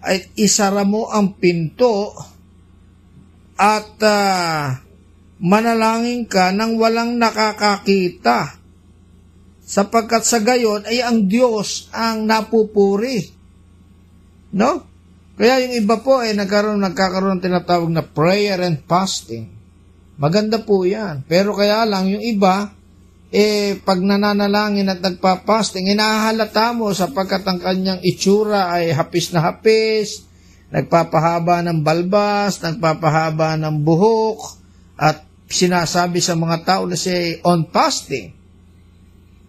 at 0.00 0.32
isara 0.40 0.88
mo 0.88 1.12
ang 1.12 1.36
pinto 1.36 2.16
at 3.60 4.00
uh, 4.00 4.80
manalangin 5.44 6.24
ka 6.24 6.48
nang 6.56 6.80
walang 6.80 7.20
nakakakita 7.20 8.56
sapagkat 9.60 10.24
sa 10.24 10.40
gayon 10.40 10.88
ay 10.88 11.04
ang 11.04 11.28
Diyos 11.28 11.92
ang 11.92 12.24
napupuri. 12.24 13.28
No? 14.56 14.91
Kaya 15.32 15.64
yung 15.64 15.74
iba 15.80 15.96
po 16.04 16.20
ay 16.20 16.36
eh, 16.36 16.38
nagkaroon, 16.38 16.80
nagkakaroon 16.84 17.40
ng 17.40 17.44
tinatawag 17.44 17.88
na 17.88 18.04
prayer 18.04 18.60
and 18.60 18.84
fasting. 18.84 19.48
Maganda 20.20 20.60
po 20.60 20.84
yan. 20.84 21.24
Pero 21.24 21.56
kaya 21.56 21.88
lang 21.88 22.12
yung 22.12 22.20
iba, 22.20 22.68
eh 23.32 23.80
pag 23.80 23.96
nananalangin 23.96 24.92
at 24.92 25.00
nagpa-fasting, 25.00 25.88
inahalata 25.88 26.76
mo 26.76 26.92
sapagkat 26.92 27.48
ang 27.48 27.58
kanyang 27.64 28.04
itsura 28.04 28.76
ay 28.76 28.92
hapis 28.92 29.32
na 29.32 29.40
hapis, 29.40 30.28
nagpapahaba 30.68 31.64
ng 31.64 31.80
balbas, 31.80 32.60
nagpapahaba 32.60 33.56
ng 33.56 33.80
buhok, 33.80 34.60
at 35.00 35.24
sinasabi 35.48 36.20
sa 36.20 36.36
mga 36.36 36.60
tao 36.60 36.84
na 36.84 36.96
siya 36.96 37.40
on 37.48 37.64
fasting. 37.72 38.36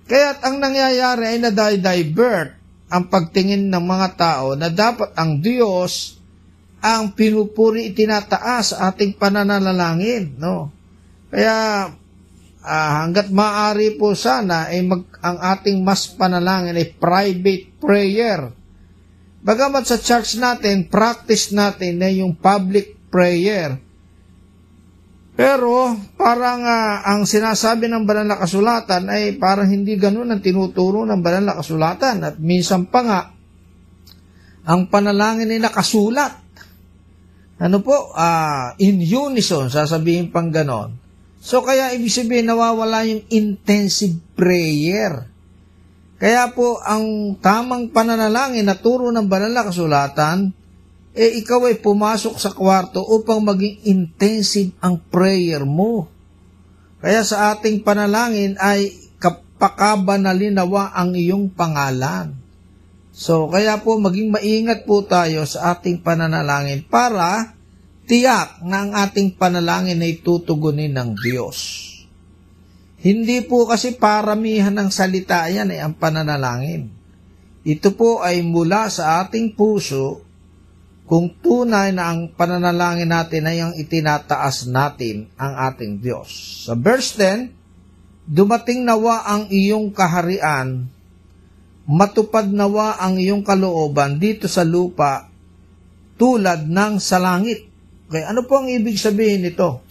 Kaya 0.08 0.40
ang 0.40 0.64
nangyayari 0.64 1.36
ay 1.36 1.38
na-divert 1.44 2.63
ang 2.94 3.10
pagtingin 3.10 3.74
ng 3.74 3.82
mga 3.82 4.10
tao 4.14 4.54
na 4.54 4.70
dapat 4.70 5.18
ang 5.18 5.42
Diyos 5.42 6.22
ang 6.84 7.18
pinupuri 7.18 7.90
itinataas 7.90 8.76
sa 8.76 8.94
ating 8.94 9.18
pananalangin, 9.18 10.38
no? 10.38 10.70
Kaya 11.34 11.90
uh, 12.62 12.92
hanggat 13.02 13.34
maaari 13.34 13.98
po 13.98 14.14
sana 14.14 14.70
ay 14.70 14.86
mag, 14.86 15.02
ang 15.26 15.42
ating 15.42 15.82
mas 15.82 16.06
panalangin 16.06 16.78
ay 16.78 16.94
private 16.94 17.66
prayer 17.82 18.54
Bagamat 19.44 19.84
sa 19.84 20.00
church 20.00 20.40
natin, 20.40 20.88
practice 20.88 21.52
natin 21.52 22.00
na 22.00 22.08
yung 22.08 22.32
public 22.32 22.96
prayer. 23.12 23.76
Pero 25.34 25.98
parang 26.14 26.62
ah, 26.62 27.02
ang 27.10 27.26
sinasabi 27.26 27.90
ng 27.90 28.06
banal 28.06 28.30
na 28.30 28.38
kasulatan 28.38 29.10
ay 29.10 29.42
parang 29.42 29.66
hindi 29.66 29.98
ganun 29.98 30.30
ang 30.30 30.46
tinuturo 30.46 31.10
ng 31.10 31.22
banal 31.26 31.44
na 31.50 31.58
kasulatan. 31.58 32.22
At 32.22 32.36
minsan 32.38 32.86
pa 32.86 33.02
nga, 33.02 33.22
ang 34.70 34.88
panalangin 34.94 35.50
ay 35.50 35.58
nakasulat. 35.58 36.34
Ano 37.64 37.82
po? 37.82 38.14
ah, 38.14 38.78
in 38.78 39.02
unison, 39.02 39.74
sasabihin 39.74 40.30
pang 40.30 40.54
ganon. 40.54 40.94
So 41.44 41.66
kaya 41.66 41.92
ibig 41.92 42.14
sabihin 42.14 42.48
nawawala 42.48 43.04
yung 43.04 43.26
intensive 43.34 44.16
prayer. 44.38 45.28
Kaya 46.22 46.48
po 46.56 46.80
ang 46.80 47.36
tamang 47.44 47.92
pananalangin 47.92 48.64
na 48.64 48.80
turo 48.80 49.12
ng 49.12 49.28
banal 49.28 49.52
na 49.52 49.68
kasulatan, 49.68 50.56
eh 51.14 51.38
ikaw 51.46 51.70
ay 51.70 51.78
pumasok 51.78 52.36
sa 52.42 52.50
kwarto 52.58 53.06
upang 53.06 53.46
maging 53.46 53.86
intensive 53.86 54.74
ang 54.82 54.98
prayer 54.98 55.62
mo. 55.62 56.10
Kaya 56.98 57.22
sa 57.22 57.54
ating 57.54 57.86
panalangin 57.86 58.58
ay 58.58 58.90
kapakabanalinawa 59.22 60.98
ang 60.98 61.14
iyong 61.14 61.54
pangalan. 61.54 62.34
So, 63.14 63.46
kaya 63.46 63.78
po 63.86 64.02
maging 64.02 64.34
maingat 64.34 64.90
po 64.90 65.06
tayo 65.06 65.46
sa 65.46 65.78
ating 65.78 66.02
pananalangin 66.02 66.82
para 66.90 67.54
tiyak 68.10 68.66
na 68.66 68.82
ang 68.82 68.92
ating 68.98 69.38
panalangin 69.38 70.02
ay 70.02 70.18
tutugunin 70.26 70.98
ng 70.98 71.14
Diyos. 71.22 71.90
Hindi 73.04 73.44
po 73.46 73.70
kasi 73.70 73.94
paramihan 74.00 74.74
ng 74.74 74.90
salita 74.90 75.46
yan 75.46 75.70
ay 75.70 75.84
ang 75.84 75.94
pananalangin. 75.94 76.90
Ito 77.62 77.94
po 77.94 78.26
ay 78.26 78.42
mula 78.42 78.90
sa 78.90 79.22
ating 79.22 79.54
puso 79.54 80.23
kung 81.04 81.28
tunay 81.44 81.92
na 81.92 82.16
ang 82.16 82.32
pananalangin 82.32 83.12
natin 83.12 83.44
ay 83.44 83.58
ang 83.60 83.74
itinataas 83.76 84.72
natin 84.72 85.28
ang 85.36 85.54
ating 85.72 86.00
Diyos. 86.00 86.32
Sa 86.64 86.80
verse 86.80 87.20
10, 87.20 87.52
dumating 88.24 88.88
nawa 88.88 89.28
ang 89.28 89.52
iyong 89.52 89.92
kaharian, 89.92 90.88
matupad 91.84 92.48
nawa 92.48 92.96
ang 93.04 93.20
iyong 93.20 93.44
kalooban 93.44 94.16
dito 94.16 94.48
sa 94.48 94.64
lupa 94.64 95.28
tulad 96.16 96.72
ng 96.72 97.04
sa 97.04 97.20
langit. 97.20 97.68
Okay, 98.08 98.24
ano 98.24 98.48
po 98.48 98.64
ang 98.64 98.72
ibig 98.72 98.96
sabihin 98.96 99.44
nito? 99.44 99.84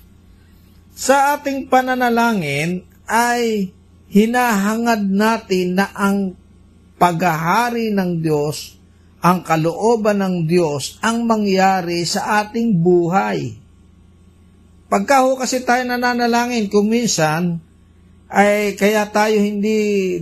Sa 0.96 1.36
ating 1.36 1.68
pananalangin 1.68 2.84
ay 3.04 3.68
hinahangad 4.08 5.08
natin 5.08 5.76
na 5.76 5.92
ang 5.92 6.36
paghahari 7.00 7.92
ng 7.92 8.20
Diyos, 8.20 8.76
ang 9.22 9.46
kalooban 9.46 10.18
ng 10.18 10.36
Diyos 10.50 10.98
ang 10.98 11.22
mangyari 11.30 12.02
sa 12.02 12.42
ating 12.42 12.82
buhay. 12.82 13.54
Pagka 14.90 15.24
ho 15.24 15.38
kasi 15.38 15.62
tayo 15.62 15.86
nananalangin, 15.86 16.68
kung 16.68 16.90
minsan, 16.90 17.62
ay 18.28 18.74
kaya 18.76 19.08
tayo 19.08 19.40
hindi 19.40 20.20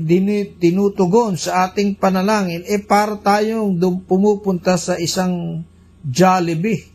tinutugon 0.61 1.41
sa 1.41 1.67
ating 1.67 1.97
panalangin, 1.97 2.63
eh 2.69 2.79
para 2.79 3.19
tayong 3.19 3.75
pumupunta 4.05 4.77
sa 4.77 5.01
isang 5.01 5.65
Jollibee 6.05 6.87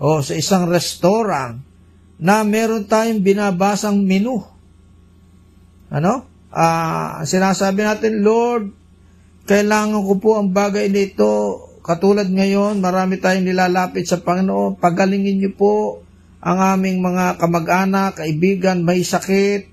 o 0.00 0.24
sa 0.24 0.34
isang 0.34 0.66
restaurant 0.66 1.60
na 2.16 2.42
meron 2.42 2.88
tayong 2.88 3.20
binabasang 3.20 4.00
menu. 4.00 4.40
Ano? 5.92 6.26
Ah, 6.50 7.22
sinasabi 7.22 7.86
natin, 7.86 8.24
Lord, 8.26 8.79
kailangan 9.50 10.06
ko 10.06 10.14
po 10.22 10.30
ang 10.38 10.54
bagay 10.54 10.86
nito. 10.94 11.58
Katulad 11.82 12.30
ngayon, 12.30 12.78
marami 12.78 13.18
tayong 13.18 13.50
nilalapit 13.50 14.06
sa 14.06 14.22
Panginoon. 14.22 14.78
Pagalingin 14.78 15.42
niyo 15.42 15.50
po 15.58 16.06
ang 16.38 16.78
aming 16.78 17.02
mga 17.02 17.34
kamag-anak, 17.42 18.22
kaibigan, 18.22 18.86
may 18.86 19.02
sakit, 19.02 19.66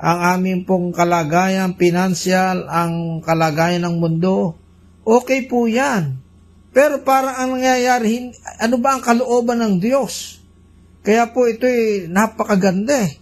ang 0.00 0.18
aming 0.32 0.64
pong 0.64 0.96
kalagayan, 0.96 1.76
pinansyal, 1.76 2.64
ang 2.72 3.20
kalagayan 3.20 3.84
ng 3.84 4.00
mundo. 4.00 4.56
Okay 5.04 5.44
po 5.44 5.68
yan. 5.68 6.24
Pero 6.72 7.04
parang 7.04 7.36
ang 7.36 7.50
nangyayari, 7.60 8.32
ano 8.64 8.80
ba 8.80 8.96
ang 8.96 9.04
kalooban 9.04 9.60
ng 9.60 9.74
Diyos? 9.76 10.40
Kaya 11.04 11.28
po 11.28 11.44
ito 11.44 11.68
ay 11.68 12.08
napakaganda 12.08 13.04
eh. 13.04 13.12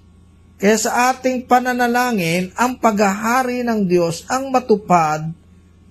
Kaya 0.54 0.76
sa 0.78 1.10
ating 1.10 1.50
pananalangin, 1.50 2.54
ang 2.54 2.78
paghahari 2.78 3.66
ng 3.66 3.90
Diyos 3.90 4.22
ang 4.30 4.54
matupad 4.54 5.45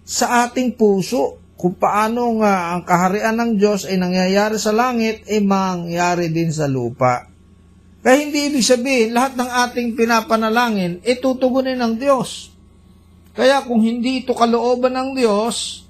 sa 0.05 0.45
ating 0.45 0.77
puso. 0.77 1.41
Kung 1.57 1.73
paano 1.81 2.37
nga 2.45 2.77
ang 2.77 2.85
kaharian 2.85 3.35
ng 3.41 3.51
Diyos 3.57 3.89
ay 3.89 3.97
nangyayari 3.97 4.61
sa 4.61 4.69
langit, 4.69 5.25
ay 5.25 5.41
mangyayari 5.41 6.29
din 6.29 6.53
sa 6.53 6.69
lupa. 6.69 7.25
Kaya 8.05 8.21
hindi 8.21 8.53
ibig 8.53 8.61
sabihin, 8.61 9.17
lahat 9.17 9.33
ng 9.33 9.49
ating 9.65 9.97
pinapanalangin, 9.97 11.01
ay 11.01 11.17
tutugunin 11.17 11.81
ng 11.81 11.97
Diyos. 11.97 12.53
Kaya 13.33 13.65
kung 13.65 13.81
hindi 13.81 14.21
ito 14.21 14.37
kalooban 14.37 14.93
ng 14.93 15.09
Diyos, 15.17 15.87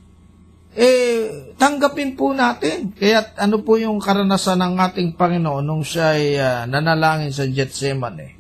eh, 0.75 1.51
tanggapin 1.59 2.15
po 2.15 2.31
natin. 2.31 2.95
Kaya 2.95 3.35
ano 3.35 3.63
po 3.63 3.75
yung 3.75 3.99
karanasan 3.99 4.59
ng 4.63 4.75
ating 4.79 5.09
Panginoon 5.15 5.63
nung 5.63 5.83
siya 5.83 6.15
ay 6.15 6.25
ah, 6.39 6.63
nanalangin 6.67 7.31
sa 7.31 7.47
Gethsemane. 7.47 8.35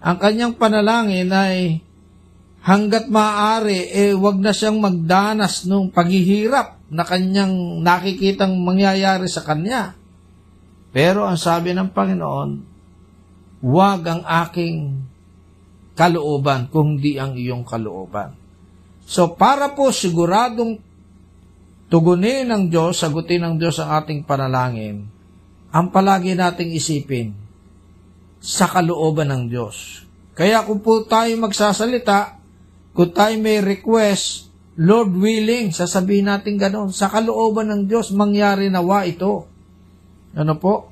Ang 0.00 0.16
kanyang 0.16 0.56
panalangin 0.56 1.28
ay 1.28 1.84
hanggat 2.60 3.08
maaari, 3.08 3.88
eh, 3.88 4.12
wag 4.12 4.36
na 4.36 4.52
siyang 4.52 4.80
magdanas 4.80 5.64
ng 5.64 5.88
paghihirap 5.88 6.92
na 6.92 7.04
kanyang 7.06 7.80
nakikitang 7.80 8.52
mangyayari 8.60 9.30
sa 9.30 9.40
kanya. 9.44 9.96
Pero 10.90 11.24
ang 11.24 11.38
sabi 11.38 11.72
ng 11.72 11.88
Panginoon, 11.94 12.50
wag 13.64 14.02
ang 14.04 14.22
aking 14.26 15.06
kalooban 15.94 16.68
kung 16.72 16.96
di 16.96 17.20
ang 17.20 17.36
iyong 17.36 17.62
kalooban. 17.62 18.34
So 19.04 19.36
para 19.36 19.72
po 19.76 19.92
siguradong 19.92 20.80
tugunin 21.92 22.48
ng 22.50 22.72
Diyos, 22.72 22.98
sagutin 23.00 23.44
ng 23.44 23.54
Diyos 23.60 23.78
ang 23.82 24.00
ating 24.02 24.24
panalangin, 24.24 25.06
ang 25.70 25.86
palagi 25.92 26.34
nating 26.34 26.74
isipin, 26.74 27.36
sa 28.40 28.64
kalooban 28.64 29.28
ng 29.28 29.42
Diyos. 29.52 30.08
Kaya 30.32 30.64
kung 30.64 30.80
po 30.80 31.04
tayo 31.04 31.28
magsasalita, 31.36 32.39
kung 32.90 33.10
tayo 33.14 33.34
may 33.38 33.62
request, 33.62 34.50
Lord 34.80 35.12
willing, 35.14 35.70
sasabihin 35.70 36.30
natin 36.30 36.56
gano'n, 36.56 36.90
sa 36.90 37.12
kalooban 37.12 37.68
ng 37.70 37.82
Diyos, 37.86 38.10
mangyari 38.16 38.72
nawa 38.72 39.04
ito. 39.06 39.46
Ano 40.34 40.54
po? 40.56 40.88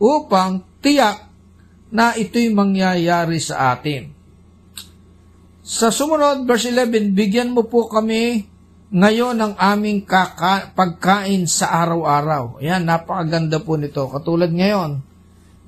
Upang 0.00 0.64
tiyak 0.80 1.28
na 1.90 2.14
ito'y 2.16 2.54
mangyayari 2.54 3.38
sa 3.42 3.74
atin. 3.76 4.10
Sa 5.60 5.92
sumunod, 5.94 6.46
verse 6.48 6.70
11, 6.72 7.14
bigyan 7.14 7.54
mo 7.54 7.66
po 7.66 7.86
kami 7.86 8.46
ngayon 8.90 9.38
ng 9.38 9.54
aming 9.54 10.02
kaka- 10.02 10.74
pagkain 10.74 11.46
sa 11.46 11.70
araw-araw. 11.86 12.58
Ayan, 12.58 12.82
napakaganda 12.82 13.62
po 13.62 13.78
nito. 13.78 14.10
Katulad 14.10 14.50
ngayon, 14.50 14.98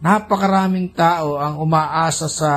napakaraming 0.03 0.91
tao 0.91 1.39
ang 1.39 1.63
umaasa 1.63 2.27
sa 2.27 2.53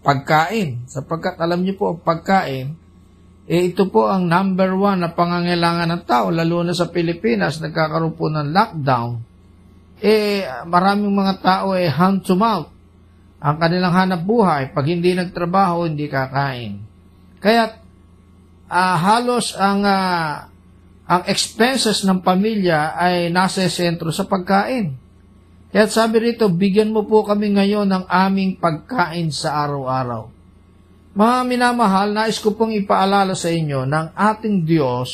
pagkain. 0.00 0.88
Sapagkat 0.88 1.36
alam 1.40 1.64
niyo 1.64 1.76
po, 1.76 1.96
pagkain, 1.96 2.76
eh 3.50 3.60
ito 3.66 3.90
po 3.90 4.06
ang 4.06 4.30
number 4.30 4.78
one 4.78 5.02
na 5.02 5.10
pangangailangan 5.10 5.90
ng 5.90 6.02
tao, 6.06 6.30
lalo 6.30 6.62
na 6.62 6.70
sa 6.70 6.86
Pilipinas, 6.86 7.58
nagkakaroon 7.58 8.14
po 8.14 8.30
ng 8.30 8.54
lockdown. 8.54 9.10
Eh, 10.00 10.46
maraming 10.64 11.12
mga 11.12 11.34
tao 11.42 11.74
eh 11.74 11.90
hand 11.90 12.24
to 12.24 12.38
mouth. 12.38 12.70
Ang 13.40 13.56
kanilang 13.56 13.96
hanap 13.96 14.22
buhay, 14.22 14.70
pag 14.70 14.86
hindi 14.86 15.16
nagtrabaho, 15.16 15.88
hindi 15.88 16.06
kakain. 16.06 16.84
Kaya 17.40 17.80
ah, 18.68 18.96
halos 19.00 19.56
ang 19.56 19.80
ah, 19.82 20.46
ang 21.10 21.22
expenses 21.26 22.06
ng 22.06 22.22
pamilya 22.22 22.94
ay 22.94 23.34
nasa 23.34 23.66
sentro 23.66 24.14
sa 24.14 24.28
pagkain. 24.28 24.94
Kaya 25.70 25.86
sabi 25.86 26.18
rito, 26.18 26.50
bigyan 26.50 26.90
mo 26.90 27.06
po 27.06 27.22
kami 27.22 27.54
ngayon 27.54 27.86
ng 27.86 28.04
aming 28.10 28.58
pagkain 28.58 29.30
sa 29.30 29.62
araw-araw. 29.62 30.26
Mga 31.14 31.38
minamahal, 31.46 32.10
nais 32.10 32.42
ko 32.42 32.54
pong 32.54 32.74
ipaalala 32.74 33.38
sa 33.38 33.50
inyo 33.50 33.86
ng 33.86 34.06
ating 34.14 34.66
Diyos 34.66 35.10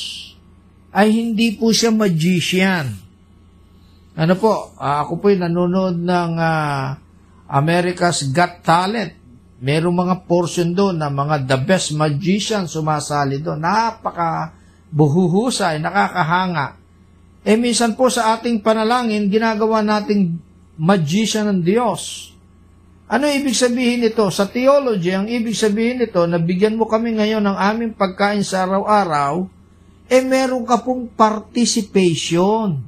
ay 0.97 1.13
hindi 1.13 1.57
po 1.61 1.77
siya 1.77 1.93
magician. 1.93 2.89
Ano 4.17 4.35
po, 4.41 4.73
ah, 4.81 5.05
ako 5.05 5.21
po'y 5.21 5.37
nanonood 5.37 6.01
ng 6.01 6.33
ah, 6.41 6.97
America's 7.53 8.25
Got 8.33 8.65
Talent. 8.65 9.13
Merong 9.61 9.93
mga 9.93 10.17
portion 10.25 10.73
doon 10.73 10.97
na 10.97 11.13
mga 11.13 11.45
the 11.45 11.59
best 11.65 11.93
magician 11.93 12.65
sumasali 12.65 13.45
doon. 13.45 13.61
Napaka 13.61 14.57
buhuhusay, 14.89 15.81
nakakahanga. 15.85 16.81
Eh 17.47 17.55
minsan 17.55 17.97
po 17.97 18.09
sa 18.09 18.37
ating 18.37 18.59
panalangin, 18.59 19.31
ginagawa 19.31 19.79
nating 19.79 20.46
magician 20.77 21.49
ng 21.51 21.61
Diyos. 21.65 22.33
Ano 23.07 23.31
ibig 23.31 23.55
sabihin 23.55 24.03
nito? 24.03 24.27
Sa 24.35 24.51
theology, 24.51 25.15
ang 25.15 25.31
ibig 25.31 25.55
sabihin 25.55 26.03
nito, 26.03 26.27
na 26.27 26.43
bigyan 26.43 26.75
mo 26.75 26.91
kami 26.91 27.15
ngayon 27.17 27.45
ng 27.45 27.55
aming 27.55 27.93
pagkain 27.95 28.43
sa 28.43 28.67
araw-araw, 28.67 29.47
eh 30.11 30.23
meron 30.23 30.67
ka 30.67 30.83
pong 30.83 31.07
participation. 31.15 32.83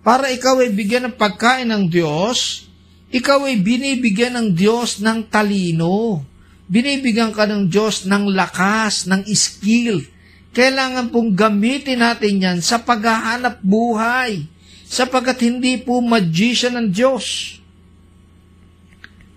Para 0.00 0.30
ikaw 0.30 0.62
ay 0.62 0.70
bigyan 0.72 1.10
ng 1.10 1.16
pagkain 1.18 1.68
ng 1.68 1.90
Diyos, 1.90 2.70
ikaw 3.10 3.50
ay 3.50 3.58
binibigyan 3.58 4.38
ng 4.38 4.48
Diyos 4.54 5.02
ng 5.02 5.26
talino. 5.26 6.22
Binibigyan 6.70 7.34
ka 7.34 7.50
ng 7.50 7.66
Diyos 7.66 8.06
ng 8.06 8.30
lakas, 8.30 9.10
ng 9.10 9.26
skill. 9.34 10.06
Kailangan 10.54 11.10
pong 11.10 11.34
gamitin 11.34 11.98
natin 11.98 12.38
yan 12.38 12.58
sa 12.62 12.78
paghahanap 12.78 13.58
buhay, 13.58 14.46
sapagkat 14.90 15.46
hindi 15.46 15.78
po 15.78 16.02
magician 16.02 16.74
ng 16.74 16.88
Diyos. 16.90 17.56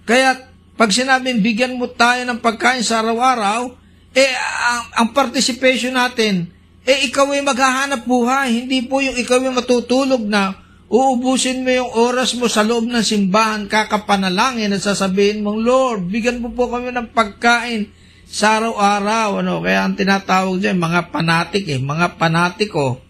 Kaya 0.10 0.50
pag 0.74 0.90
sinabing 0.90 1.46
bigyan 1.46 1.78
mo 1.78 1.86
tayo 1.86 2.26
ng 2.26 2.42
pagkain 2.42 2.82
sa 2.82 3.06
araw-araw, 3.06 3.70
eh 4.18 4.34
ang, 4.74 4.84
ang 4.98 5.08
participation 5.14 5.94
natin, 5.94 6.50
eh 6.82 7.06
ikaw 7.06 7.30
ay 7.30 7.46
maghahanap 7.46 8.02
buhay, 8.10 8.66
hindi 8.66 8.82
po 8.82 8.98
yung 9.00 9.14
ikaw 9.14 9.38
ay 9.38 9.54
matutulog 9.54 10.26
na 10.26 10.58
uubusin 10.90 11.62
mo 11.62 11.70
yung 11.70 11.92
oras 12.02 12.34
mo 12.34 12.50
sa 12.50 12.66
loob 12.66 12.90
ng 12.90 13.06
simbahan, 13.06 13.70
kakapanalangin 13.70 14.74
at 14.74 14.82
sasabihin 14.82 15.46
mong, 15.46 15.62
Lord, 15.62 16.02
bigyan 16.10 16.42
mo 16.42 16.50
po 16.50 16.70
kami 16.70 16.90
ng 16.90 17.14
pagkain 17.14 17.94
sa 18.26 18.58
araw-araw. 18.58 19.46
Ano? 19.46 19.62
Kaya 19.62 19.86
ang 19.86 19.94
tinatawag 19.94 20.58
dyan, 20.58 20.82
mga 20.82 21.14
panatik 21.14 21.66
eh, 21.70 21.78
mga 21.78 22.18
panatiko, 22.18 23.02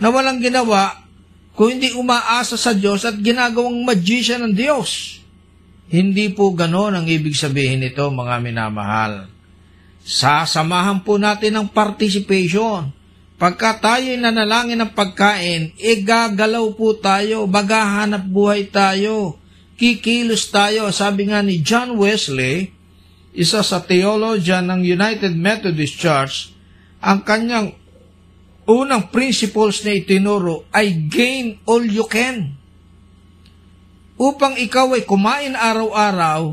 na 0.00 0.08
walang 0.08 0.40
ginawa, 0.40 0.99
kung 1.60 1.76
hindi 1.76 1.92
umaasa 1.92 2.56
sa 2.56 2.72
Diyos 2.72 3.04
at 3.04 3.20
ginagawang 3.20 3.84
magician 3.84 4.48
ng 4.48 4.56
Diyos. 4.56 5.20
Hindi 5.92 6.32
po 6.32 6.56
ganon 6.56 6.96
ang 6.96 7.04
ibig 7.04 7.36
sabihin 7.36 7.84
nito, 7.84 8.08
mga 8.08 8.40
minamahal. 8.40 9.28
Sasamahan 10.00 11.04
po 11.04 11.20
natin 11.20 11.60
ang 11.60 11.68
participation. 11.68 12.88
Pagka 13.36 13.76
tayo 13.76 14.08
nanalangin 14.16 14.80
ng 14.80 14.96
pagkain, 14.96 15.76
e 15.76 16.00
gagalaw 16.00 16.64
po 16.72 16.96
tayo, 16.96 17.44
maghahanap 17.44 18.24
buhay 18.24 18.64
tayo, 18.72 19.36
kikilos 19.76 20.48
tayo. 20.48 20.88
Sabi 20.88 21.28
nga 21.28 21.44
ni 21.44 21.60
John 21.60 21.92
Wesley, 22.00 22.72
isa 23.36 23.60
sa 23.60 23.84
theologian 23.84 24.64
ng 24.64 24.80
United 24.80 25.36
Methodist 25.36 26.00
Church, 26.00 26.56
ang 27.04 27.20
kanyang 27.20 27.76
unang 28.70 29.10
principles 29.10 29.82
na 29.82 29.98
itinuro 29.98 30.62
ay 30.70 31.10
gain 31.10 31.58
all 31.66 31.82
you 31.82 32.06
can 32.06 32.60
upang 34.20 34.60
ikaw 34.60 34.92
ay 34.92 35.08
kumain 35.08 35.56
araw-araw, 35.56 36.52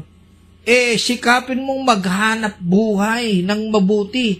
eh 0.63 0.95
sikapin 0.95 1.59
mong 1.59 1.83
maghanap 1.83 2.55
buhay 2.63 3.43
ng 3.43 3.67
mabuti. 3.67 4.39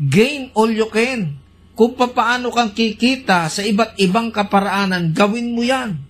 Gain 0.00 0.48
all 0.56 0.72
you 0.72 0.88
can. 0.88 1.36
Kung 1.76 1.92
papaano 1.92 2.48
kang 2.48 2.72
kikita 2.72 3.52
sa 3.52 3.60
iba't 3.60 4.00
ibang 4.00 4.32
kaparaanan, 4.32 5.12
gawin 5.12 5.52
mo 5.52 5.60
yan. 5.60 6.00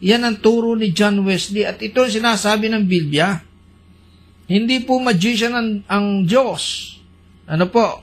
Yan 0.00 0.24
ang 0.24 0.40
turo 0.40 0.72
ni 0.72 0.96
John 0.96 1.20
Wesley 1.28 1.68
at 1.68 1.76
ito 1.84 2.00
ang 2.00 2.08
sinasabi 2.08 2.72
ng 2.72 2.88
Biblia. 2.88 3.44
Hindi 4.48 4.80
po 4.80 4.96
magician 4.98 5.52
ang, 5.52 5.70
ang 5.84 6.06
Diyos. 6.24 6.96
Ano 7.44 7.68
po? 7.68 8.00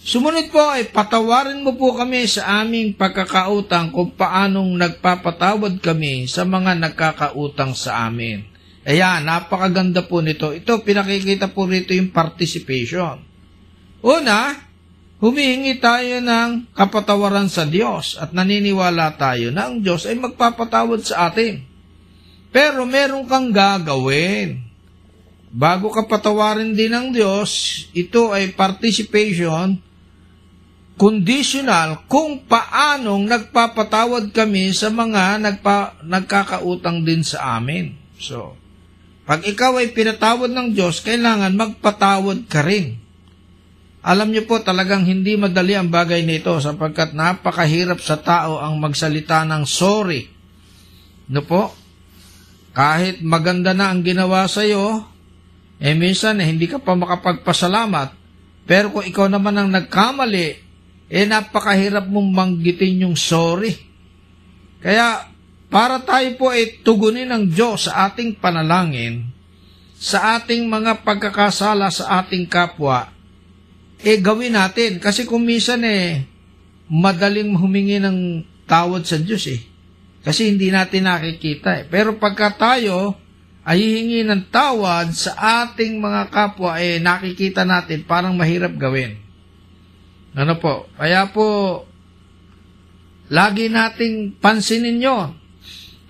Sumunod 0.00 0.48
po 0.48 0.64
ay 0.64 0.88
patawarin 0.88 1.60
mo 1.60 1.76
po 1.76 1.92
kami 1.92 2.24
sa 2.24 2.64
aming 2.64 2.96
pagkakautang 2.96 3.92
kung 3.92 4.16
paanong 4.16 4.72
nagpapatawad 4.80 5.76
kami 5.76 6.24
sa 6.24 6.48
mga 6.48 6.72
nagkakautang 6.80 7.76
sa 7.76 8.08
amin. 8.08 8.40
Ayan, 8.88 9.28
napakaganda 9.28 10.08
po 10.08 10.24
nito. 10.24 10.56
Ito, 10.56 10.80
pinakikita 10.80 11.52
po 11.52 11.68
rito 11.68 11.92
yung 11.92 12.16
participation. 12.16 13.20
Una, 14.00 14.56
humihingi 15.20 15.76
tayo 15.76 16.24
ng 16.24 16.72
kapatawaran 16.72 17.52
sa 17.52 17.68
Diyos 17.68 18.16
at 18.16 18.32
naniniwala 18.32 19.20
tayo 19.20 19.52
na 19.52 19.68
ang 19.68 19.84
Diyos 19.84 20.08
ay 20.08 20.16
magpapatawad 20.16 21.04
sa 21.04 21.28
atin. 21.28 21.60
Pero 22.48 22.88
meron 22.88 23.28
kang 23.28 23.52
gagawin. 23.52 24.64
Bago 25.52 25.92
ka 25.92 26.08
patawarin 26.08 26.72
din 26.72 26.88
ng 26.88 27.12
Diyos, 27.12 27.84
ito 27.92 28.32
ay 28.32 28.56
participation 28.56 29.89
conditional 31.00 32.04
kung 32.12 32.44
paanong 32.44 33.24
nagpapatawad 33.24 34.36
kami 34.36 34.76
sa 34.76 34.92
mga 34.92 35.40
nagpa, 35.40 35.96
nagkakautang 36.04 37.08
din 37.08 37.24
sa 37.24 37.56
amin. 37.56 37.96
So, 38.20 38.60
pag 39.24 39.40
ikaw 39.40 39.80
ay 39.80 39.96
pinatawad 39.96 40.52
ng 40.52 40.76
Diyos, 40.76 41.00
kailangan 41.00 41.56
magpatawad 41.56 42.44
ka 42.52 42.60
rin. 42.60 43.00
Alam 44.04 44.28
niyo 44.28 44.44
po 44.44 44.60
talagang 44.60 45.08
hindi 45.08 45.40
madali 45.40 45.72
ang 45.72 45.88
bagay 45.88 46.20
nito 46.20 46.52
sapagkat 46.60 47.16
napakahirap 47.16 47.96
sa 48.04 48.20
tao 48.20 48.60
ang 48.60 48.76
magsalita 48.76 49.48
ng 49.48 49.64
sorry. 49.64 50.28
No 51.32 51.40
po? 51.48 51.72
Kahit 52.76 53.24
maganda 53.24 53.72
na 53.72 53.88
ang 53.88 54.04
ginawa 54.04 54.44
sa 54.52 54.68
iyo, 54.68 55.08
eh 55.80 55.96
minsan 55.96 56.44
eh, 56.44 56.48
hindi 56.48 56.68
ka 56.68 56.76
pa 56.76 56.92
makapagpasalamat. 56.92 58.12
Pero 58.68 58.92
kung 58.92 59.04
ikaw 59.08 59.32
naman 59.32 59.56
ang 59.56 59.68
nagkamali, 59.72 60.69
eh 61.10 61.26
napakahirap 61.26 62.06
mong 62.06 62.30
manggitin 62.30 63.10
yung 63.10 63.18
sorry. 63.18 63.74
Kaya 64.78 65.26
para 65.66 65.98
tayo 66.06 66.30
po 66.38 66.54
ay 66.54 66.86
tugunin 66.86 67.26
ng 67.30 67.50
Diyos 67.50 67.90
sa 67.90 68.06
ating 68.06 68.38
panalangin, 68.38 69.26
sa 69.98 70.38
ating 70.38 70.70
mga 70.70 71.02
pagkakasala 71.02 71.90
sa 71.90 72.22
ating 72.22 72.46
kapwa, 72.46 73.10
eh 74.00 74.16
gawin 74.22 74.54
natin. 74.54 75.02
Kasi 75.02 75.26
kung 75.26 75.42
minsan 75.42 75.82
eh, 75.82 76.24
madaling 76.90 77.54
humingi 77.58 77.98
ng 77.98 78.46
tawad 78.64 79.02
sa 79.02 79.18
Diyos 79.18 79.44
eh. 79.50 79.60
Kasi 80.20 80.50
hindi 80.50 80.70
natin 80.70 81.10
nakikita 81.10 81.80
eh. 81.80 81.84
Pero 81.90 82.16
pagka 82.16 82.54
tayo 82.54 83.18
ay 83.66 83.82
hihingi 83.82 84.24
ng 84.24 84.48
tawad 84.48 85.12
sa 85.12 85.62
ating 85.64 86.00
mga 86.00 86.32
kapwa, 86.32 86.80
eh 86.80 87.02
nakikita 87.02 87.66
natin 87.66 88.06
parang 88.06 88.32
mahirap 88.34 88.72
gawin. 88.74 89.29
Ano 90.34 90.54
po? 90.62 90.86
Kaya 90.94 91.26
po, 91.30 91.82
lagi 93.30 93.66
nating 93.70 94.38
pansinin 94.38 95.02
yon. 95.02 95.30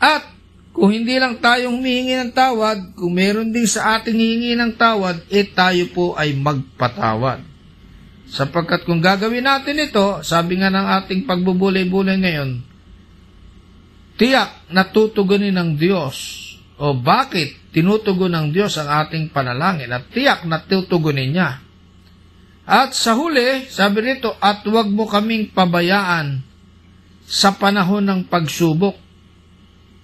At 0.00 0.28
kung 0.72 0.92
hindi 0.92 1.16
lang 1.20 1.40
tayong 1.40 1.76
humihingi 1.76 2.16
ng 2.16 2.32
tawad, 2.32 2.96
kung 2.96 3.12
meron 3.16 3.52
din 3.52 3.68
sa 3.68 4.00
ating 4.00 4.16
hihingi 4.16 4.56
ng 4.56 4.72
tawad, 4.80 5.24
eh 5.28 5.44
tayo 5.44 5.84
po 5.92 6.16
ay 6.16 6.32
magpatawad. 6.36 7.44
Sapagkat 8.30 8.86
kung 8.86 9.02
gagawin 9.02 9.42
natin 9.42 9.82
ito, 9.82 10.22
sabi 10.22 10.62
nga 10.62 10.70
ng 10.70 10.86
ating 11.02 11.26
pagbubulay-bulay 11.26 12.16
ngayon, 12.22 12.50
tiyak 14.14 14.70
natutugunin 14.70 15.56
ng 15.56 15.70
Diyos 15.74 16.16
o 16.78 16.94
bakit 16.94 17.72
tinutugon 17.74 18.32
ng 18.32 18.46
Diyos 18.54 18.78
ang 18.78 19.04
ating 19.04 19.34
panalangin 19.34 19.90
at 19.90 20.06
tiyak 20.14 20.46
natutugunin 20.46 21.34
niya. 21.34 21.60
At 22.70 22.94
sa 22.94 23.18
huli, 23.18 23.66
sabi 23.66 23.98
rito, 23.98 24.38
at 24.38 24.62
huwag 24.62 24.86
mo 24.94 25.10
kaming 25.10 25.50
pabayaan 25.50 26.38
sa 27.26 27.58
panahon 27.58 28.06
ng 28.06 28.30
pagsubok. 28.30 28.94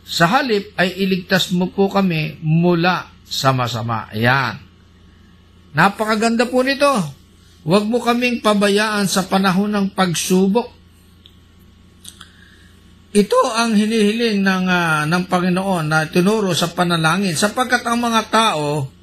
Sa 0.02 0.26
halip 0.26 0.74
ay 0.74 0.98
iligtas 0.98 1.54
mo 1.54 1.70
po 1.70 1.86
kami 1.86 2.42
mula 2.42 3.06
sa 3.22 3.54
masama. 3.54 4.10
Ayan. 4.10 4.58
Napakaganda 5.78 6.50
po 6.50 6.66
nito. 6.66 6.90
Huwag 7.62 7.86
mo 7.86 8.02
kaming 8.02 8.42
pabayaan 8.42 9.06
sa 9.06 9.30
panahon 9.30 9.70
ng 9.70 9.86
pagsubok. 9.94 10.66
Ito 13.14 13.40
ang 13.54 13.78
hinihiling 13.78 14.42
ng, 14.42 14.66
uh, 14.66 15.02
ng 15.06 15.24
Panginoon 15.30 15.86
na 15.86 16.10
tinuro 16.10 16.50
sa 16.50 16.74
panalangin 16.74 17.38
sapagkat 17.38 17.86
ang 17.86 18.02
mga 18.02 18.22
tao 18.26 18.95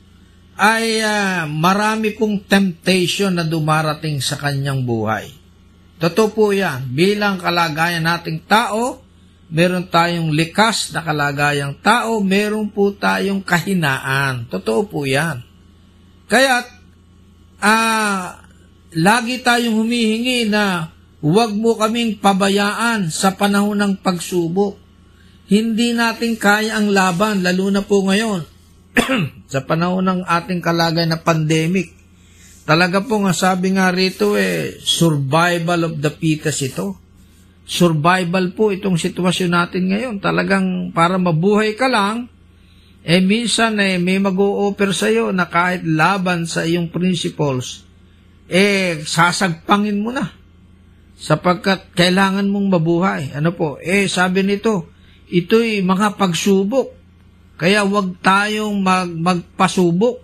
ay 0.54 1.02
uh, 1.02 1.50
marami 1.50 2.14
pong 2.14 2.46
temptation 2.46 3.34
na 3.34 3.46
dumarating 3.46 4.22
sa 4.22 4.38
kanyang 4.38 4.86
buhay. 4.86 5.34
Totoo 5.98 6.30
po 6.30 6.46
yan. 6.54 6.94
Bilang 6.94 7.42
kalagayan 7.42 8.06
nating 8.06 8.46
tao, 8.46 9.02
meron 9.50 9.90
tayong 9.90 10.30
likas 10.30 10.94
na 10.94 11.02
kalagayang 11.02 11.74
tao, 11.82 12.22
meron 12.22 12.70
po 12.70 12.94
tayong 12.94 13.42
kahinaan. 13.42 14.46
Totoo 14.52 14.86
po 14.86 15.10
yan. 15.10 15.42
Kaya, 16.30 16.62
uh, 17.64 18.26
lagi 18.94 19.42
tayong 19.42 19.74
humihingi 19.74 20.54
na 20.54 20.94
huwag 21.24 21.56
mo 21.56 21.74
kaming 21.80 22.22
pabayaan 22.22 23.10
sa 23.10 23.34
panahon 23.34 23.80
ng 23.82 23.94
pagsubok. 24.06 24.78
Hindi 25.50 25.98
natin 25.98 26.38
kaya 26.38 26.78
ang 26.78 26.94
laban, 26.94 27.42
lalo 27.42 27.74
na 27.74 27.82
po 27.82 28.06
ngayon 28.06 28.53
sa 29.54 29.66
panahon 29.66 30.06
ng 30.06 30.22
ating 30.26 30.62
kalagay 30.62 31.06
na 31.10 31.22
pandemic, 31.22 31.94
talaga 32.64 33.02
po 33.02 33.22
nga 33.26 33.34
sabi 33.34 33.74
nga 33.74 33.90
rito 33.90 34.38
eh, 34.38 34.78
survival 34.82 35.92
of 35.92 35.94
the 36.00 36.12
fittest 36.14 36.62
ito. 36.64 36.98
Survival 37.64 38.52
po 38.54 38.76
itong 38.76 39.00
sitwasyon 39.00 39.52
natin 39.52 39.84
ngayon. 39.90 40.16
Talagang 40.20 40.92
para 40.92 41.16
mabuhay 41.16 41.74
ka 41.74 41.88
lang, 41.88 42.28
eh 43.04 43.20
minsan 43.20 43.80
eh 43.80 44.00
may 44.00 44.20
mag-o-offer 44.20 44.96
sa 44.96 45.08
iyo 45.12 45.32
na 45.36 45.48
kahit 45.48 45.84
laban 45.84 46.48
sa 46.48 46.64
iyong 46.64 46.88
principles, 46.92 47.84
eh 48.48 49.04
sasagpangin 49.04 50.00
mo 50.00 50.12
na. 50.12 50.44
sapagkat 51.24 51.96
kailangan 51.96 52.52
mong 52.52 52.68
mabuhay. 52.68 53.32
Ano 53.32 53.56
po? 53.56 53.80
Eh, 53.80 54.12
sabi 54.12 54.44
nito, 54.44 54.92
ito'y 55.32 55.80
mga 55.80 56.20
pagsubok. 56.20 57.03
Kaya 57.64 57.88
huwag 57.88 58.20
tayong 58.20 58.84
mag, 58.84 59.08
magpasubok, 59.08 60.20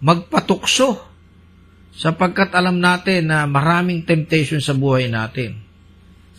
magpatukso, 0.00 0.96
sapagkat 1.92 2.56
alam 2.56 2.80
natin 2.80 3.28
na 3.28 3.44
maraming 3.44 4.00
temptation 4.08 4.56
sa 4.56 4.72
buhay 4.72 5.12
natin. 5.12 5.60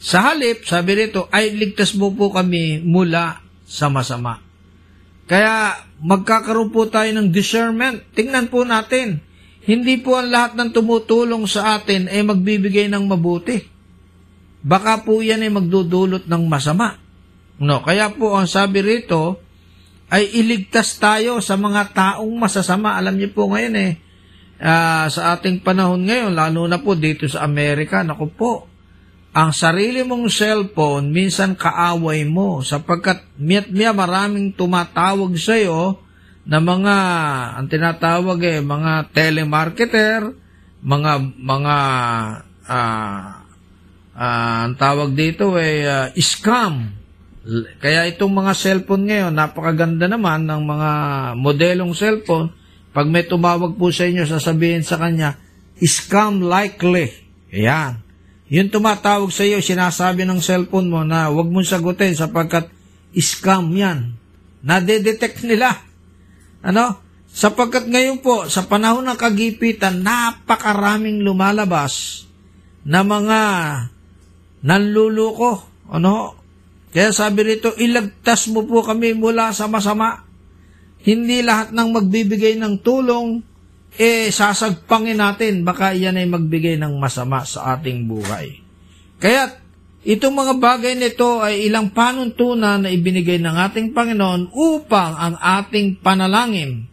Sa 0.02 0.34
halip, 0.34 0.66
sabi 0.66 0.98
nito, 0.98 1.30
ay 1.30 1.54
ligtas 1.54 1.94
mo 1.94 2.10
po 2.10 2.34
kami 2.34 2.82
mula 2.82 3.38
sa 3.70 3.86
masama. 3.94 4.42
Kaya 5.30 5.78
magkakaroon 6.02 6.74
po 6.74 6.90
tayo 6.90 7.14
ng 7.14 7.30
discernment. 7.30 8.02
Tingnan 8.18 8.50
po 8.50 8.66
natin. 8.66 9.22
Hindi 9.62 10.02
po 10.02 10.18
ang 10.18 10.34
lahat 10.34 10.58
ng 10.58 10.74
tumutulong 10.74 11.46
sa 11.46 11.78
atin 11.78 12.10
ay 12.10 12.26
magbibigay 12.26 12.90
ng 12.90 13.06
mabuti. 13.06 13.62
Baka 14.66 15.06
po 15.06 15.22
yan 15.22 15.46
ay 15.46 15.54
magdudulot 15.54 16.26
ng 16.26 16.44
masama. 16.50 16.98
No, 17.62 17.86
kaya 17.86 18.10
po 18.10 18.34
ang 18.34 18.50
sabi 18.50 18.82
rito 18.82 19.49
ay 20.10 20.26
iligtas 20.42 20.98
tayo 20.98 21.38
sa 21.40 21.54
mga 21.54 21.94
taong 21.94 22.34
masasama. 22.34 22.98
Alam 22.98 23.18
niyo 23.18 23.30
po 23.34 23.50
ngayon 23.50 23.76
eh, 23.78 23.94
uh, 24.58 25.06
sa 25.08 25.38
ating 25.38 25.62
panahon 25.62 26.02
ngayon, 26.06 26.34
lalo 26.34 26.66
na 26.66 26.82
po 26.82 26.98
dito 26.98 27.30
sa 27.30 27.46
Amerika, 27.46 28.02
naku 28.02 28.28
po, 28.34 28.66
ang 29.30 29.54
sarili 29.54 30.02
mong 30.02 30.26
cellphone, 30.34 31.14
minsan 31.14 31.54
kaaway 31.54 32.26
mo 32.26 32.66
sapagkat 32.66 33.22
miyat 33.38 33.70
miya 33.70 33.94
maraming 33.94 34.50
tumatawag 34.58 35.38
sa 35.38 35.54
iyo 35.54 36.02
na 36.50 36.58
mga, 36.58 36.98
ang 37.62 37.70
tinatawag 37.70 38.40
eh, 38.42 38.60
mga 38.66 39.14
telemarketer, 39.14 40.34
mga, 40.82 41.12
mga, 41.38 41.76
ah, 42.66 42.74
uh, 42.74 43.48
ang 44.20 44.76
tawag 44.76 45.16
dito 45.16 45.56
ay 45.56 45.88
uh, 45.88 46.08
scam. 46.20 46.99
Kaya 47.82 48.06
itong 48.06 48.30
mga 48.30 48.54
cellphone 48.54 49.10
ngayon, 49.10 49.34
napakaganda 49.34 50.06
naman 50.06 50.46
ng 50.46 50.62
mga 50.62 50.90
modelong 51.40 51.94
cellphone. 51.98 52.54
Pag 52.94 53.10
may 53.10 53.26
tumawag 53.26 53.74
po 53.74 53.90
sa 53.90 54.06
inyo, 54.06 54.26
sasabihin 54.26 54.86
sa 54.86 55.02
kanya, 55.02 55.38
scam 55.82 56.46
likely. 56.46 57.10
Ayan. 57.50 58.02
Yung 58.50 58.70
tumatawag 58.74 59.30
sa 59.30 59.46
iyo, 59.46 59.62
sinasabi 59.62 60.26
ng 60.26 60.42
cellphone 60.42 60.90
mo 60.90 61.02
na 61.06 61.30
huwag 61.30 61.50
mong 61.50 61.70
sagutin 61.70 62.18
sapagkat 62.18 62.70
scam 63.14 63.70
yan. 63.74 64.18
Nade-detect 64.66 65.46
nila. 65.46 65.74
Ano? 66.66 66.98
Sapagkat 67.30 67.86
ngayon 67.86 68.26
po, 68.26 68.50
sa 68.50 68.66
panahon 68.66 69.06
ng 69.06 69.18
kagipitan, 69.18 70.02
napakaraming 70.02 71.22
lumalabas 71.22 72.26
na 72.82 73.06
mga 73.06 73.42
nanluluko. 74.66 75.62
Ano? 75.94 76.39
Kaya 76.90 77.14
sabi 77.14 77.46
rito, 77.46 77.74
ilagtas 77.78 78.50
mo 78.50 78.66
po 78.66 78.82
kami 78.82 79.14
mula 79.14 79.54
sa 79.54 79.70
masama. 79.70 80.26
Hindi 81.00 81.46
lahat 81.46 81.72
ng 81.72 81.90
magbibigay 81.96 82.58
ng 82.60 82.82
tulong 82.82 83.46
eh 83.98 84.30
sasagpangin 84.30 85.18
natin, 85.18 85.66
baka 85.66 85.98
yan 85.98 86.20
ay 86.20 86.30
magbigay 86.30 86.78
ng 86.78 86.94
masama 87.02 87.42
sa 87.42 87.74
ating 87.74 88.06
buhay. 88.06 88.62
Kaya 89.18 89.58
itong 90.06 90.36
mga 90.36 90.54
bagay 90.62 90.94
nito 90.94 91.42
ay 91.42 91.66
ilang 91.66 91.90
panuntunan 91.90 92.86
na 92.86 92.90
ibinigay 92.94 93.42
ng 93.42 93.56
ating 93.70 93.88
Panginoon 93.96 94.54
upang 94.54 95.18
ang 95.18 95.36
ating 95.42 95.98
panalangin 96.00 96.86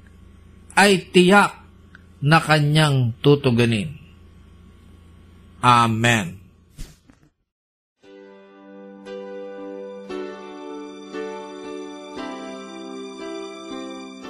ay 0.72 1.04
tiyak 1.12 1.62
na 2.24 2.40
kanyang 2.40 3.12
tutuganin. 3.20 3.92
Amen. 5.60 6.45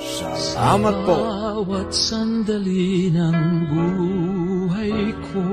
Salamat 0.00 0.96
po. 1.04 1.12
Sa 1.12 1.28
bawat 1.60 1.90
sandali 1.92 3.12
ng 3.12 3.40
buhay 3.68 5.12
ko 5.28 5.44